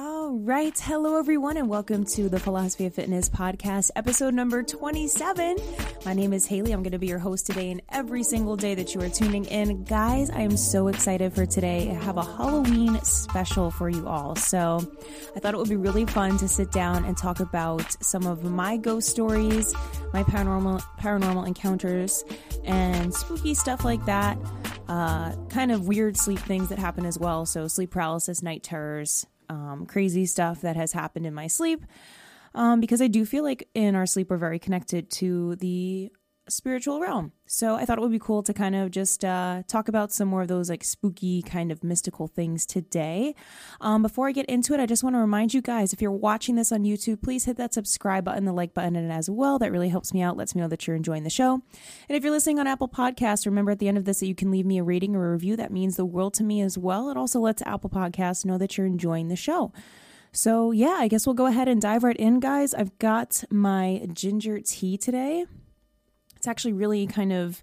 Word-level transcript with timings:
All 0.00 0.30
right. 0.30 0.78
Hello, 0.78 1.18
everyone, 1.18 1.56
and 1.56 1.68
welcome 1.68 2.04
to 2.04 2.28
the 2.28 2.38
Philosophy 2.38 2.86
of 2.86 2.94
Fitness 2.94 3.28
podcast, 3.28 3.90
episode 3.96 4.32
number 4.32 4.62
27. 4.62 5.56
My 6.04 6.14
name 6.14 6.32
is 6.32 6.46
Haley. 6.46 6.70
I'm 6.70 6.84
going 6.84 6.92
to 6.92 7.00
be 7.00 7.08
your 7.08 7.18
host 7.18 7.46
today 7.46 7.72
and 7.72 7.82
every 7.88 8.22
single 8.22 8.54
day 8.54 8.76
that 8.76 8.94
you 8.94 9.00
are 9.00 9.08
tuning 9.08 9.44
in. 9.46 9.82
Guys, 9.82 10.30
I 10.30 10.42
am 10.42 10.56
so 10.56 10.86
excited 10.86 11.32
for 11.32 11.46
today. 11.46 11.90
I 11.90 11.94
have 11.94 12.16
a 12.16 12.22
Halloween 12.22 13.02
special 13.02 13.72
for 13.72 13.88
you 13.88 14.06
all. 14.06 14.36
So 14.36 14.88
I 15.34 15.40
thought 15.40 15.54
it 15.54 15.56
would 15.56 15.68
be 15.68 15.74
really 15.74 16.06
fun 16.06 16.38
to 16.38 16.46
sit 16.46 16.70
down 16.70 17.04
and 17.04 17.16
talk 17.16 17.40
about 17.40 18.00
some 18.00 18.24
of 18.24 18.44
my 18.44 18.76
ghost 18.76 19.08
stories, 19.08 19.74
my 20.12 20.22
paranormal, 20.22 20.80
paranormal 21.00 21.44
encounters, 21.44 22.22
and 22.62 23.12
spooky 23.12 23.52
stuff 23.52 23.84
like 23.84 24.04
that. 24.04 24.38
Uh, 24.86 25.34
kind 25.48 25.72
of 25.72 25.88
weird 25.88 26.16
sleep 26.16 26.38
things 26.38 26.68
that 26.68 26.78
happen 26.78 27.04
as 27.04 27.18
well. 27.18 27.44
So 27.46 27.66
sleep 27.66 27.90
paralysis, 27.90 28.44
night 28.44 28.62
terrors, 28.62 29.26
um, 29.48 29.86
crazy 29.86 30.26
stuff 30.26 30.60
that 30.60 30.76
has 30.76 30.92
happened 30.92 31.26
in 31.26 31.34
my 31.34 31.46
sleep. 31.46 31.84
Um, 32.54 32.80
because 32.80 33.02
I 33.02 33.08
do 33.08 33.24
feel 33.24 33.44
like 33.44 33.68
in 33.74 33.94
our 33.94 34.06
sleep 34.06 34.30
we're 34.30 34.36
very 34.36 34.58
connected 34.58 35.10
to 35.12 35.56
the 35.56 36.10
spiritual 36.48 37.00
realm. 37.00 37.32
So 37.46 37.76
I 37.76 37.84
thought 37.84 37.98
it 37.98 38.00
would 38.00 38.10
be 38.10 38.18
cool 38.18 38.42
to 38.42 38.52
kind 38.52 38.74
of 38.74 38.90
just 38.90 39.24
uh, 39.24 39.62
talk 39.66 39.88
about 39.88 40.12
some 40.12 40.28
more 40.28 40.42
of 40.42 40.48
those 40.48 40.68
like 40.68 40.84
spooky 40.84 41.42
kind 41.42 41.72
of 41.72 41.82
mystical 41.82 42.26
things 42.26 42.66
today. 42.66 43.34
Um, 43.80 44.02
before 44.02 44.28
I 44.28 44.32
get 44.32 44.46
into 44.46 44.74
it, 44.74 44.80
I 44.80 44.86
just 44.86 45.02
want 45.02 45.14
to 45.14 45.20
remind 45.20 45.54
you 45.54 45.62
guys 45.62 45.92
if 45.92 46.02
you're 46.02 46.10
watching 46.10 46.56
this 46.56 46.72
on 46.72 46.84
YouTube, 46.84 47.22
please 47.22 47.44
hit 47.44 47.56
that 47.56 47.74
subscribe 47.74 48.24
button, 48.24 48.44
the 48.44 48.52
like 48.52 48.74
button, 48.74 48.96
and 48.96 49.10
as 49.12 49.30
well. 49.30 49.58
That 49.58 49.72
really 49.72 49.88
helps 49.88 50.12
me 50.12 50.22
out, 50.22 50.36
lets 50.36 50.54
me 50.54 50.60
know 50.60 50.68
that 50.68 50.86
you're 50.86 50.96
enjoying 50.96 51.24
the 51.24 51.30
show. 51.30 51.54
And 52.08 52.16
if 52.16 52.22
you're 52.22 52.32
listening 52.32 52.58
on 52.58 52.66
Apple 52.66 52.88
Podcasts, 52.88 53.46
remember 53.46 53.70
at 53.70 53.78
the 53.78 53.88
end 53.88 53.98
of 53.98 54.04
this 54.04 54.20
that 54.20 54.26
you 54.26 54.34
can 54.34 54.50
leave 54.50 54.66
me 54.66 54.78
a 54.78 54.84
rating 54.84 55.16
or 55.16 55.28
a 55.28 55.32
review. 55.32 55.56
That 55.56 55.72
means 55.72 55.96
the 55.96 56.04
world 56.04 56.34
to 56.34 56.44
me 56.44 56.60
as 56.60 56.76
well. 56.76 57.10
It 57.10 57.16
also 57.16 57.40
lets 57.40 57.62
Apple 57.62 57.90
Podcasts 57.90 58.44
know 58.44 58.58
that 58.58 58.76
you're 58.76 58.86
enjoying 58.86 59.28
the 59.28 59.36
show. 59.36 59.72
So, 60.32 60.72
yeah, 60.72 60.96
I 60.98 61.08
guess 61.08 61.26
we'll 61.26 61.34
go 61.34 61.46
ahead 61.46 61.68
and 61.68 61.80
dive 61.80 62.04
right 62.04 62.16
in, 62.16 62.38
guys. 62.38 62.74
I've 62.74 62.96
got 62.98 63.44
my 63.50 64.06
ginger 64.12 64.60
tea 64.60 64.98
today. 64.98 65.46
It's 66.38 66.46
actually 66.46 66.72
really 66.72 67.06
kind 67.08 67.32
of 67.32 67.62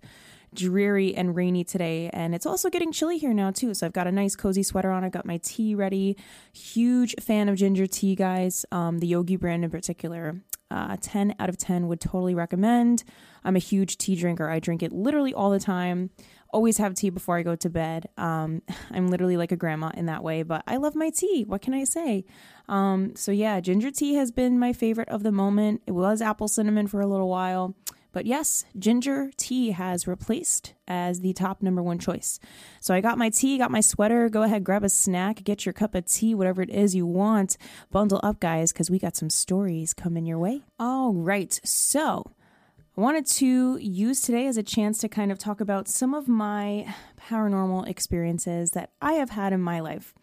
dreary 0.53 1.15
and 1.15 1.35
rainy 1.35 1.63
today, 1.63 2.09
and 2.11 2.35
it's 2.35 2.45
also 2.45 2.69
getting 2.69 2.91
chilly 2.91 3.17
here 3.17 3.33
now, 3.33 3.51
too. 3.51 3.73
So 3.73 3.85
I've 3.85 3.93
got 3.93 4.05
a 4.05 4.11
nice 4.11 4.35
cozy 4.35 4.63
sweater 4.63 4.91
on. 4.91 5.03
I've 5.03 5.11
got 5.13 5.25
my 5.25 5.37
tea 5.37 5.75
ready. 5.75 6.17
Huge 6.53 7.15
fan 7.21 7.47
of 7.47 7.55
ginger 7.55 7.87
tea, 7.87 8.15
guys. 8.15 8.65
Um, 8.71 8.99
the 8.99 9.07
Yogi 9.07 9.37
brand 9.37 9.63
in 9.63 9.71
particular. 9.71 10.41
Uh, 10.71 10.97
10 10.99 11.35
out 11.39 11.47
of 11.47 11.57
10 11.57 11.87
would 11.87 12.01
totally 12.01 12.35
recommend. 12.35 13.03
I'm 13.43 13.55
a 13.55 13.59
huge 13.59 13.97
tea 13.97 14.15
drinker. 14.15 14.49
I 14.49 14.59
drink 14.59 14.83
it 14.83 14.91
literally 14.91 15.33
all 15.33 15.51
the 15.51 15.59
time. 15.59 16.09
Always 16.49 16.79
have 16.79 16.95
tea 16.95 17.09
before 17.09 17.37
I 17.37 17.43
go 17.43 17.55
to 17.55 17.69
bed. 17.69 18.09
Um, 18.17 18.61
I'm 18.91 19.07
literally 19.07 19.37
like 19.37 19.51
a 19.51 19.55
grandma 19.55 19.91
in 19.95 20.07
that 20.07 20.23
way, 20.23 20.43
but 20.43 20.63
I 20.67 20.77
love 20.77 20.95
my 20.95 21.11
tea. 21.11 21.45
What 21.45 21.61
can 21.61 21.73
I 21.73 21.83
say? 21.83 22.25
Um, 22.67 23.15
so, 23.15 23.31
yeah, 23.31 23.59
ginger 23.59 23.91
tea 23.91 24.15
has 24.15 24.31
been 24.31 24.57
my 24.57 24.73
favorite 24.73 25.09
of 25.09 25.23
the 25.23 25.31
moment. 25.31 25.83
It 25.85 25.91
was 25.91 26.21
apple 26.21 26.47
cinnamon 26.47 26.87
for 26.87 26.99
a 26.99 27.07
little 27.07 27.29
while. 27.29 27.75
But 28.16 28.25
yes, 28.25 28.63
ginger 28.80 29.30
tea 29.35 29.71
has 29.71 30.08
replaced 30.08 30.73
as 30.88 31.19
the 31.19 31.33
top 31.33 31.61
number 31.61 31.83
one 31.83 31.99
choice. 31.99 32.39
So 32.80 32.94
I 32.94 33.02
got 33.02 33.17
my 33.17 33.30
tea, 33.30 33.58
got 33.58 33.71
my 33.71 33.81
sweater. 33.81 34.30
Go 34.30 34.44
ahead, 34.44 34.63
grab 34.63 34.85
a 34.85 34.89
snack, 34.89 35.44
get 35.44 35.66
your 35.66 35.73
cup 35.73 35.94
of 35.95 36.05
tea, 36.05 36.33
whatever 36.33 36.61
it 36.61 36.69
is 36.69 36.95
you 36.95 37.05
want. 37.05 37.58
Bundle 37.91 38.21
up, 38.23 38.39
guys, 38.39 38.71
because 38.71 38.89
we 38.89 38.99
got 38.99 39.17
some 39.17 39.30
stories 39.30 39.93
coming 39.93 40.25
your 40.25 40.39
way. 40.39 40.61
All 40.80 41.11
right. 41.13 41.59
So 41.66 42.31
I 42.97 43.02
wanted 43.02 43.25
to 43.25 43.75
use 43.81 44.21
today 44.21 44.47
as 44.47 44.55
a 44.55 44.63
chance 44.63 44.99
to 44.99 45.09
kind 45.09 45.30
of 45.30 45.38
talk 45.38 45.59
about 45.59 45.89
some 45.89 46.13
of 46.13 46.30
my 46.30 46.95
paranormal 47.19 47.86
experiences 47.86 48.71
that 48.71 48.91
I 49.02 49.16
have 49.16 49.31
had 49.31 49.52
in 49.52 49.59
my 49.59 49.81
life. 49.81 50.13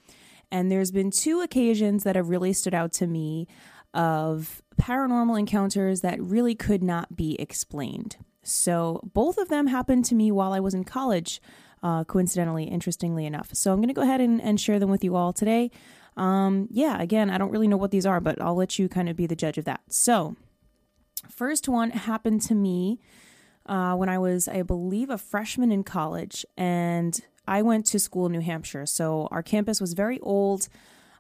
And 0.51 0.71
there's 0.71 0.93
been 0.93 1.11
two 1.11 1.43
occasions 1.43 2.05
that 2.05 2.17
have 2.17 2.31
really 2.31 2.55
stood 2.55 2.73
out 2.73 2.95
to 2.95 3.07
me 3.07 3.49
of 3.95 4.63
paranormal 4.81 5.39
encounters 5.39 6.01
that 6.01 6.21
really 6.21 6.55
could 6.55 6.83
not 6.83 7.17
be 7.17 7.41
explained. 7.41 8.17
So, 8.43 9.01
both 9.13 9.39
of 9.39 9.49
them 9.49 9.69
happened 9.69 10.05
to 10.07 10.15
me 10.15 10.33
while 10.33 10.53
I 10.53 10.61
was 10.61 10.75
in 10.75 10.85
college, 10.85 11.41
uh, 11.83 12.05
coincidentally, 12.05 12.65
interestingly 12.65 13.25
enough. 13.25 13.51
So, 13.53 13.73
I'm 13.73 13.79
going 13.79 13.89
to 13.89 13.95
go 13.95 14.03
ahead 14.03 14.21
and, 14.21 14.43
and, 14.43 14.61
share 14.61 14.81
them 14.81 14.91
with 14.91 15.05
you 15.05 15.15
all 15.15 15.33
today. 15.33 15.71
Um, 16.17 16.69
yeah, 16.71 17.01
again, 17.01 17.31
I 17.31 17.39
don't 17.39 17.53
really 17.53 17.69
know 17.69 17.77
what 17.77 17.93
these 17.93 18.05
are, 18.05 18.21
but 18.21 18.41
I'll 18.41 18.57
let 18.57 18.79
you 18.79 18.89
kind 18.89 19.09
of 19.09 19.17
be 19.17 19.27
the 19.27 19.37
judge 19.37 19.59
of 19.59 19.65
that. 19.67 19.81
So, 19.89 20.35
first 21.31 21.69
one 21.69 21.91
happened 21.91 22.43
to 22.43 22.55
me 22.55 22.99
uh, 23.67 23.95
when 23.95 24.09
I 24.09 24.19
was, 24.19 24.49
I 24.49 24.63
believe, 24.63 25.09
a 25.09 25.19
freshman 25.19 25.71
in 25.71 25.85
college, 25.85 26.45
and 26.57 27.19
I 27.47 27.63
went 27.63 27.87
to 27.87 28.01
school 28.01 28.27
in 28.27 28.33
New 28.33 28.41
Hampshire. 28.41 28.87
So, 28.87 29.29
our 29.31 29.43
campus 29.43 29.81
was 29.81 29.93
very 29.93 30.19
old. 30.19 30.69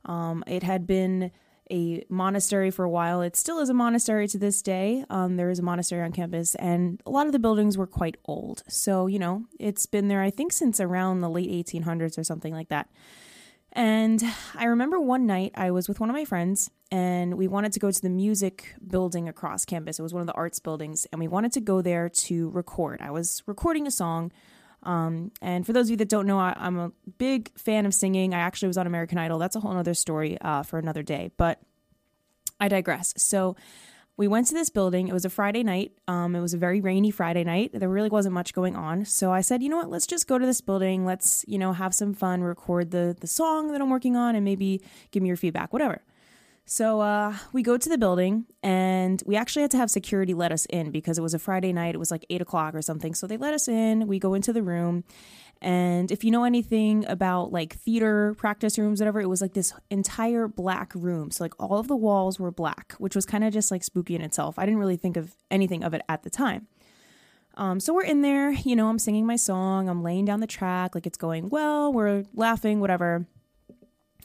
Um, 0.05 0.43
it 0.49 0.65
had 0.65 0.89
been 0.89 1.31
a 1.71 2.05
monastery 2.09 2.71
for 2.71 2.85
a 2.85 2.91
while. 2.91 3.23
It 3.23 3.37
still 3.37 3.59
is 3.61 3.69
a 3.69 3.75
monastery 3.75 4.29
to 4.29 4.39
this 4.39 4.63
day. 4.63 5.05
Um, 5.11 5.37
there 5.37 5.51
is 5.51 5.59
a 5.59 5.63
monastery 5.63 6.03
on 6.03 6.13
campus, 6.13 6.55
and 6.57 7.01
a 7.07 7.11
lot 7.11 7.27
of 7.27 7.33
the 7.33 7.39
buildings 7.39 7.79
were 7.79 7.87
quite 7.87 8.17
old. 8.25 8.63
So, 8.69 9.07
you 9.07 9.19
know, 9.19 9.45
it's 9.59 9.87
been 9.87 10.09
there, 10.09 10.23
I 10.23 10.31
think, 10.31 10.53
since 10.53 10.81
around 10.81 11.21
the 11.21 11.31
late 11.31 11.51
1800s 11.51 12.19
or 12.19 12.25
something 12.25 12.53
like 12.53 12.69
that. 12.69 12.89
And 13.73 14.23
I 14.55 14.67
remember 14.67 15.01
one 15.01 15.27
night 15.27 15.53
I 15.55 15.71
was 15.71 15.89
with 15.89 15.99
one 15.99 16.11
of 16.11 16.15
my 16.15 16.27
friends 16.27 16.71
and 16.91 17.39
we 17.39 17.49
wanted 17.49 17.73
to 17.73 17.81
go 17.81 17.91
to 17.91 18.03
the 18.03 18.11
music 18.11 18.75
building 18.87 19.29
across 19.29 19.65
campus. 19.65 19.99
It 19.99 20.03
was 20.03 20.13
one 20.13 20.21
of 20.21 20.27
the 20.27 20.35
arts 20.35 20.61
buildings, 20.61 21.07
and 21.11 21.19
we 21.19 21.27
wanted 21.27 21.53
to 21.53 21.61
go 21.61 21.81
there 21.81 22.11
to 22.11 22.51
record. 22.51 23.01
I 23.01 23.11
was 23.11 23.43
recording 23.47 23.87
a 23.87 23.91
song 23.91 24.31
um, 24.83 25.31
and 25.41 25.65
for 25.65 25.73
those 25.73 25.87
of 25.87 25.91
you 25.91 25.97
that 25.99 26.09
don't 26.09 26.27
know, 26.27 26.39
I, 26.39 26.55
am 26.57 26.79
a 26.79 26.93
big 27.19 27.57
fan 27.59 27.87
of 27.87 27.95
singing. 27.95 28.35
I 28.35 28.41
actually 28.41 28.69
was 28.69 28.79
on 28.79 28.87
American 28.87 29.19
Idol. 29.19 29.39
That's 29.39 29.57
a 29.57 29.61
whole 29.61 29.77
other 29.77 29.95
story 29.95 30.39
uh, 30.41 30.63
for 30.63 30.79
another 30.79 31.03
day, 31.03 31.31
but 31.37 31.61
I 32.61 32.69
digress. 32.69 33.15
So 33.17 33.57
we 34.17 34.29
went 34.29 34.47
to 34.49 34.55
this 34.55 34.71
building. 34.71 35.09
It 35.09 35.13
was 35.13 35.25
a 35.25 35.31
Friday 35.31 35.63
night. 35.63 35.93
Um, 36.07 36.37
it 36.37 36.41
was 36.41 36.55
a 36.55 36.59
very 36.59 36.81
rainy 36.81 37.11
Friday 37.11 37.45
night. 37.45 37.71
There 37.73 37.89
really 37.89 38.09
wasn't 38.09 38.35
much 38.35 38.53
going 38.53 38.77
on. 38.77 39.05
So 39.05 39.33
I 39.33 39.41
said, 39.41 39.63
you 39.63 39.69
know 39.69 39.79
what? 39.79 39.91
Let's 39.91 40.07
just 40.07 40.29
go 40.29 40.39
to 40.39 40.45
this 40.45 40.61
building. 40.61 41.05
Let's, 41.05 41.45
you 41.49 41.59
know, 41.59 41.73
have 41.73 41.95
some 41.95 42.13
fun, 42.13 42.43
record 42.43 42.91
the 42.91 43.17
the 43.19 43.27
song 43.27 43.73
that 43.73 43.81
I'm 43.81 43.91
working 43.91 44.17
on, 44.17 44.35
and 44.35 44.45
maybe 44.45 44.83
give 45.11 45.23
me 45.23 45.29
your 45.29 45.37
feedback, 45.37 45.73
whatever. 45.73 46.03
So 46.65 47.01
uh, 47.01 47.37
we 47.53 47.63
go 47.63 47.77
to 47.77 47.89
the 47.89 47.99
building, 47.99 48.47
and 48.63 49.23
we 49.27 49.37
actually 49.37 49.63
had 49.63 49.73
to 49.73 49.77
have 49.77 49.91
security 49.91 50.33
let 50.33 50.53
us 50.53 50.65
in 50.67 50.91
because 50.91 51.19
it 51.19 51.23
was 51.23 51.35
a 51.35 51.39
Friday 51.39 51.73
night. 51.73 51.95
It 51.95 51.99
was 51.99 52.11
like 52.11 52.25
eight 52.31 52.41
o'clock 52.41 52.75
or 52.75 52.83
something. 52.83 53.15
So 53.15 53.27
they 53.27 53.37
let 53.37 53.53
us 53.53 53.69
in. 53.69 54.07
We 54.07 54.19
go 54.19 54.35
into 54.35 54.53
the 54.53 54.63
room, 54.63 55.05
and 55.63 56.11
if 56.11 56.25
you 56.25 56.33
know 56.33 56.43
anything 56.43 57.07
about 57.07 57.53
like 57.53 57.75
theater 57.75 58.35
practice 58.37 58.79
rooms, 58.79 59.01
whatever, 59.01 59.21
it 59.21 59.29
was 59.29 59.41
like 59.41 59.55
this 59.55 59.73
entire 59.91 60.49
black 60.49 60.93
room. 60.95 61.31
So 61.31 61.45
like 61.45 61.55
all 61.61 61.79
of 61.79 61.87
the 61.87 61.97
walls 61.97 62.41
were 62.41 62.51
black, 62.51 62.95
which 62.99 63.15
was 63.15 63.25
kind 63.25 63.45
of 63.45 63.53
just 63.53 63.71
like 63.71 63.85
spooky 63.85 64.17
in 64.17 64.23
itself. 64.23 64.59
I 64.59 64.65
didn't 64.65 64.81
really 64.81 64.97
think 64.97 65.17
of 65.17 65.37
anything 65.53 65.85
of 65.85 65.95
it 65.95 66.03
at 66.09 66.25
the 66.25 66.31
time. 66.31 66.67
Um, 67.55 67.79
so 67.81 67.93
we're 67.95 68.05
in 68.05 68.23
there, 68.23 68.51
you 68.51 68.75
know, 68.75 68.89
I'm 68.89 68.99
singing 68.99 69.27
my 69.27 69.37
song, 69.37 69.89
I'm 69.89 70.03
laying 70.03 70.25
down 70.25 70.41
the 70.41 70.47
track, 70.47 70.95
like 70.95 71.07
it's 71.07 71.19
going 71.19 71.49
well, 71.49 71.93
we're 71.93 72.25
laughing, 72.35 72.81
whatever. 72.81 73.27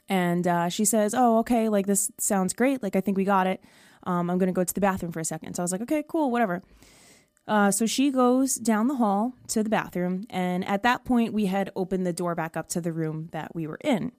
And 0.09 0.47
uh, 0.47 0.69
she 0.69 0.85
says, 0.85 1.13
Oh, 1.13 1.39
okay, 1.39 1.69
like 1.69 1.85
this 1.85 2.11
sounds 2.17 2.53
great. 2.53 2.81
Like, 2.81 2.95
I 2.95 3.01
think 3.01 3.17
we 3.17 3.25
got 3.25 3.47
it. 3.47 3.61
Um, 4.03 4.29
I'm 4.29 4.37
going 4.37 4.47
to 4.47 4.53
go 4.53 4.63
to 4.63 4.73
the 4.73 4.81
bathroom 4.81 5.11
for 5.11 5.19
a 5.19 5.25
second. 5.25 5.55
So 5.55 5.63
I 5.63 5.65
was 5.65 5.71
like, 5.71 5.81
Okay, 5.81 6.03
cool, 6.07 6.31
whatever. 6.31 6.63
Uh, 7.47 7.71
so 7.71 7.85
she 7.85 8.11
goes 8.11 8.55
down 8.55 8.87
the 8.87 8.95
hall 8.95 9.33
to 9.47 9.63
the 9.63 9.69
bathroom. 9.69 10.25
And 10.29 10.65
at 10.65 10.83
that 10.83 11.05
point, 11.05 11.33
we 11.33 11.45
had 11.45 11.71
opened 11.75 12.05
the 12.05 12.13
door 12.13 12.35
back 12.35 12.57
up 12.57 12.67
to 12.69 12.81
the 12.81 12.91
room 12.91 13.29
that 13.31 13.55
we 13.55 13.67
were 13.67 13.79
in. 13.83 14.11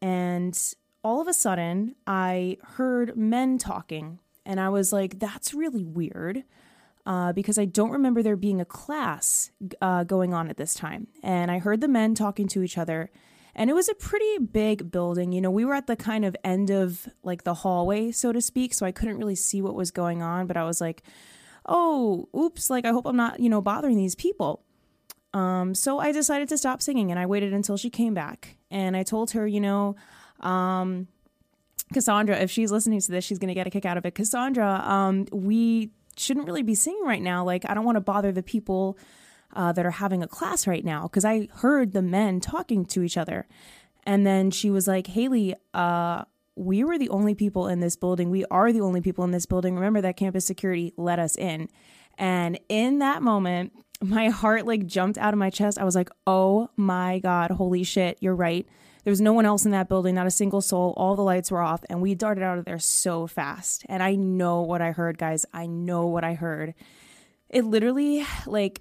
And 0.00 0.58
all 1.02 1.20
of 1.20 1.26
a 1.26 1.32
sudden, 1.32 1.96
I 2.06 2.58
heard 2.76 3.16
men 3.16 3.58
talking. 3.58 4.20
And 4.46 4.60
I 4.60 4.68
was 4.68 4.92
like, 4.92 5.18
That's 5.18 5.54
really 5.54 5.84
weird. 5.84 6.44
Uh, 7.06 7.34
because 7.34 7.58
I 7.58 7.66
don't 7.66 7.90
remember 7.90 8.22
there 8.22 8.36
being 8.36 8.62
a 8.62 8.64
class 8.64 9.50
uh, 9.82 10.04
going 10.04 10.32
on 10.32 10.48
at 10.48 10.56
this 10.56 10.72
time. 10.72 11.08
And 11.22 11.50
I 11.50 11.58
heard 11.58 11.82
the 11.82 11.88
men 11.88 12.14
talking 12.14 12.48
to 12.48 12.62
each 12.62 12.78
other, 12.78 13.10
and 13.56 13.70
it 13.70 13.74
was 13.74 13.88
a 13.88 13.94
pretty 13.94 14.38
big 14.38 14.90
building. 14.90 15.32
You 15.32 15.40
know, 15.40 15.50
we 15.50 15.64
were 15.64 15.74
at 15.74 15.86
the 15.86 15.96
kind 15.96 16.24
of 16.24 16.36
end 16.42 16.70
of 16.70 17.08
like 17.22 17.44
the 17.44 17.54
hallway, 17.54 18.10
so 18.10 18.32
to 18.32 18.40
speak. 18.40 18.74
So 18.74 18.84
I 18.84 18.92
couldn't 18.92 19.18
really 19.18 19.36
see 19.36 19.62
what 19.62 19.74
was 19.74 19.90
going 19.90 20.22
on, 20.22 20.46
but 20.46 20.56
I 20.56 20.64
was 20.64 20.80
like, 20.80 21.02
oh, 21.66 22.28
oops, 22.36 22.70
like 22.70 22.84
I 22.84 22.90
hope 22.90 23.06
I'm 23.06 23.16
not, 23.16 23.40
you 23.40 23.48
know, 23.48 23.60
bothering 23.60 23.96
these 23.96 24.14
people. 24.14 24.64
Um, 25.32 25.74
so 25.74 25.98
I 25.98 26.12
decided 26.12 26.48
to 26.50 26.58
stop 26.58 26.82
singing 26.82 27.10
and 27.10 27.18
I 27.18 27.26
waited 27.26 27.52
until 27.52 27.76
she 27.76 27.90
came 27.90 28.14
back. 28.14 28.56
And 28.70 28.96
I 28.96 29.02
told 29.02 29.32
her, 29.32 29.46
you 29.46 29.60
know, 29.60 29.96
um, 30.40 31.08
Cassandra, 31.92 32.36
if 32.36 32.50
she's 32.50 32.72
listening 32.72 33.00
to 33.00 33.10
this, 33.10 33.24
she's 33.24 33.38
going 33.38 33.48
to 33.48 33.54
get 33.54 33.66
a 33.66 33.70
kick 33.70 33.84
out 33.84 33.96
of 33.96 34.06
it. 34.06 34.14
Cassandra, 34.14 34.80
um, 34.84 35.26
we 35.32 35.90
shouldn't 36.16 36.46
really 36.46 36.62
be 36.62 36.74
singing 36.74 37.04
right 37.04 37.22
now. 37.22 37.44
Like, 37.44 37.68
I 37.68 37.74
don't 37.74 37.84
want 37.84 37.96
to 37.96 38.00
bother 38.00 38.32
the 38.32 38.42
people 38.42 38.98
uh, 39.54 39.72
that 39.72 39.86
are 39.86 39.92
having 39.92 40.22
a 40.22 40.28
class 40.28 40.66
right 40.66 40.84
now 40.84 41.02
because 41.02 41.24
I 41.24 41.48
heard 41.56 41.92
the 41.92 42.02
men 42.02 42.40
talking 42.40 42.84
to 42.86 43.02
each 43.02 43.16
other. 43.16 43.46
And 44.04 44.26
then 44.26 44.50
she 44.50 44.70
was 44.70 44.86
like, 44.86 45.06
Haley, 45.06 45.54
uh, 45.72 46.24
we 46.56 46.84
were 46.84 46.98
the 46.98 47.08
only 47.08 47.34
people 47.34 47.68
in 47.68 47.80
this 47.80 47.96
building. 47.96 48.30
We 48.30 48.44
are 48.50 48.72
the 48.72 48.80
only 48.80 49.00
people 49.00 49.24
in 49.24 49.30
this 49.30 49.46
building. 49.46 49.74
Remember 49.74 50.00
that 50.02 50.16
campus 50.16 50.44
security 50.44 50.92
let 50.96 51.18
us 51.18 51.36
in. 51.36 51.68
And 52.18 52.58
in 52.68 52.98
that 53.00 53.22
moment, 53.22 53.72
my 54.00 54.28
heart 54.28 54.66
like 54.66 54.86
jumped 54.86 55.18
out 55.18 55.32
of 55.32 55.38
my 55.38 55.50
chest. 55.50 55.78
I 55.78 55.84
was 55.84 55.94
like, 55.94 56.10
oh 56.26 56.68
my 56.76 57.18
God, 57.20 57.50
holy 57.52 57.84
shit, 57.84 58.18
you're 58.20 58.34
right. 58.34 58.66
There 59.04 59.10
was 59.10 59.20
no 59.20 59.34
one 59.34 59.44
else 59.44 59.66
in 59.66 59.70
that 59.72 59.88
building, 59.88 60.14
not 60.14 60.26
a 60.26 60.30
single 60.30 60.62
soul. 60.62 60.94
All 60.96 61.14
the 61.14 61.22
lights 61.22 61.50
were 61.50 61.60
off, 61.60 61.84
and 61.90 62.00
we 62.00 62.14
darted 62.14 62.42
out 62.42 62.56
of 62.56 62.64
there 62.64 62.78
so 62.78 63.26
fast. 63.26 63.84
And 63.86 64.02
I 64.02 64.14
know 64.14 64.62
what 64.62 64.80
I 64.80 64.92
heard, 64.92 65.18
guys. 65.18 65.44
I 65.52 65.66
know 65.66 66.06
what 66.06 66.24
I 66.24 66.32
heard. 66.32 66.72
It 67.50 67.66
literally, 67.66 68.24
like, 68.46 68.80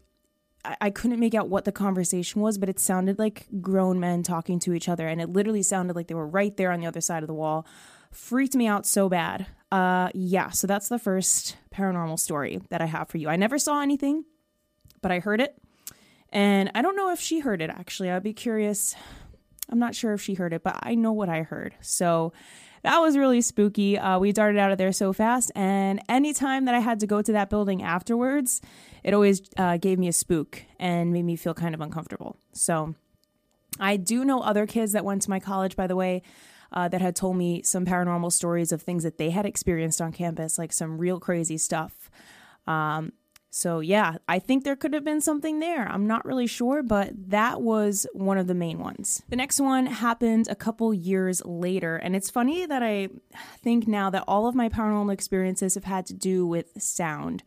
I 0.79 0.91
couldn't 0.91 1.19
make 1.19 1.33
out 1.33 1.49
what 1.49 1.65
the 1.65 1.71
conversation 1.71 2.41
was, 2.41 2.57
but 2.57 2.69
it 2.69 2.79
sounded 2.79 3.19
like 3.19 3.47
grown 3.61 3.99
men 3.99 4.23
talking 4.23 4.59
to 4.59 4.73
each 4.73 4.87
other. 4.87 5.07
And 5.07 5.21
it 5.21 5.29
literally 5.29 5.63
sounded 5.63 5.95
like 5.95 6.07
they 6.07 6.15
were 6.15 6.27
right 6.27 6.55
there 6.55 6.71
on 6.71 6.79
the 6.79 6.87
other 6.87 7.01
side 7.01 7.21
of 7.21 7.27
the 7.27 7.33
wall. 7.33 7.65
Freaked 8.11 8.55
me 8.55 8.67
out 8.67 8.85
so 8.85 9.09
bad. 9.09 9.47
Uh, 9.71 10.09
yeah, 10.13 10.51
so 10.51 10.67
that's 10.67 10.87
the 10.87 10.99
first 10.99 11.57
paranormal 11.73 12.19
story 12.19 12.61
that 12.69 12.81
I 12.81 12.85
have 12.85 13.09
for 13.09 13.17
you. 13.17 13.27
I 13.27 13.35
never 13.35 13.57
saw 13.59 13.81
anything, 13.81 14.23
but 15.01 15.11
I 15.11 15.19
heard 15.19 15.41
it. 15.41 15.57
And 16.29 16.71
I 16.75 16.81
don't 16.81 16.95
know 16.95 17.11
if 17.11 17.19
she 17.19 17.39
heard 17.39 17.61
it 17.61 17.69
actually. 17.69 18.09
I'd 18.09 18.23
be 18.23 18.33
curious. 18.33 18.95
I'm 19.69 19.79
not 19.79 19.95
sure 19.95 20.13
if 20.13 20.21
she 20.21 20.35
heard 20.35 20.53
it, 20.53 20.63
but 20.63 20.77
I 20.81 20.95
know 20.95 21.11
what 21.11 21.29
I 21.29 21.41
heard. 21.41 21.73
So 21.81 22.33
that 22.83 22.99
was 22.99 23.17
really 23.17 23.41
spooky. 23.41 23.97
Uh, 23.97 24.19
we 24.19 24.31
darted 24.31 24.59
out 24.59 24.71
of 24.71 24.77
there 24.77 24.91
so 24.91 25.13
fast. 25.13 25.51
And 25.55 26.01
anytime 26.07 26.65
that 26.65 26.75
I 26.75 26.79
had 26.79 26.99
to 26.99 27.07
go 27.07 27.21
to 27.21 27.31
that 27.31 27.49
building 27.49 27.81
afterwards, 27.81 28.61
it 29.03 29.13
always 29.13 29.41
uh, 29.57 29.77
gave 29.77 29.99
me 29.99 30.07
a 30.07 30.13
spook 30.13 30.63
and 30.79 31.11
made 31.11 31.25
me 31.25 31.35
feel 31.35 31.53
kind 31.53 31.75
of 31.75 31.81
uncomfortable. 31.81 32.37
So 32.53 32.95
I 33.79 33.97
do 33.97 34.23
know 34.23 34.41
other 34.41 34.65
kids 34.65 34.91
that 34.93 35.05
went 35.05 35.21
to 35.23 35.29
my 35.29 35.39
college, 35.39 35.75
by 35.75 35.87
the 35.87 35.95
way. 35.95 36.21
Uh, 36.75 36.87
that 36.87 37.01
had 37.01 37.15
told 37.15 37.37
me 37.37 37.61
some 37.61 37.85
paranormal 37.85 38.31
stories 38.31 38.71
of 38.71 38.81
things 38.81 39.03
that 39.03 39.19
they 39.19 39.29
had 39.29 39.45
experienced 39.45 40.01
on 40.01 40.11
campus, 40.11 40.57
like 40.57 40.73
some 40.73 40.97
real 40.97 41.19
crazy 41.19 41.55
stuff. 41.55 42.09
Um, 42.65 43.13
so, 43.51 43.81
yeah, 43.81 44.15
I 44.27 44.39
think 44.39 44.63
there 44.63 44.75
could 44.75 44.95
have 44.95 45.03
been 45.03 45.21
something 45.21 45.59
there. 45.59 45.87
I'm 45.87 46.07
not 46.07 46.25
really 46.25 46.47
sure, 46.47 46.81
but 46.81 47.11
that 47.29 47.61
was 47.61 48.07
one 48.13 48.39
of 48.39 48.47
the 48.47 48.55
main 48.55 48.79
ones. 48.79 49.21
The 49.29 49.35
next 49.35 49.59
one 49.59 49.85
happened 49.85 50.47
a 50.49 50.55
couple 50.55 50.91
years 50.91 51.45
later, 51.45 51.97
and 51.97 52.15
it's 52.15 52.31
funny 52.31 52.65
that 52.65 52.81
I 52.81 53.09
think 53.61 53.87
now 53.87 54.09
that 54.09 54.23
all 54.27 54.47
of 54.47 54.55
my 54.55 54.69
paranormal 54.69 55.13
experiences 55.13 55.75
have 55.75 55.83
had 55.83 56.07
to 56.07 56.15
do 56.15 56.47
with 56.47 56.81
sound. 56.81 57.43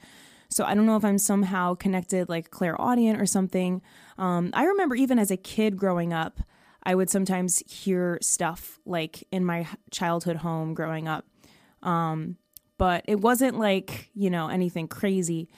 So 0.48 0.64
I 0.64 0.74
don't 0.74 0.86
know 0.86 0.96
if 0.96 1.04
I'm 1.04 1.18
somehow 1.18 1.74
connected, 1.74 2.28
like 2.28 2.50
Claire, 2.50 2.76
clairaudient 2.76 3.20
or 3.20 3.26
something. 3.26 3.82
Um, 4.18 4.50
I 4.52 4.64
remember 4.64 4.94
even 4.94 5.18
as 5.18 5.30
a 5.30 5.36
kid 5.36 5.76
growing 5.76 6.12
up, 6.12 6.40
I 6.82 6.94
would 6.94 7.10
sometimes 7.10 7.58
hear 7.66 8.18
stuff 8.22 8.78
like 8.86 9.26
in 9.32 9.44
my 9.44 9.66
childhood 9.90 10.36
home 10.36 10.74
growing 10.74 11.08
up. 11.08 11.26
Um, 11.82 12.36
but 12.78 13.04
it 13.08 13.20
wasn't 13.20 13.58
like, 13.58 14.10
you 14.14 14.30
know, 14.30 14.48
anything 14.48 14.86
crazy. 14.86 15.48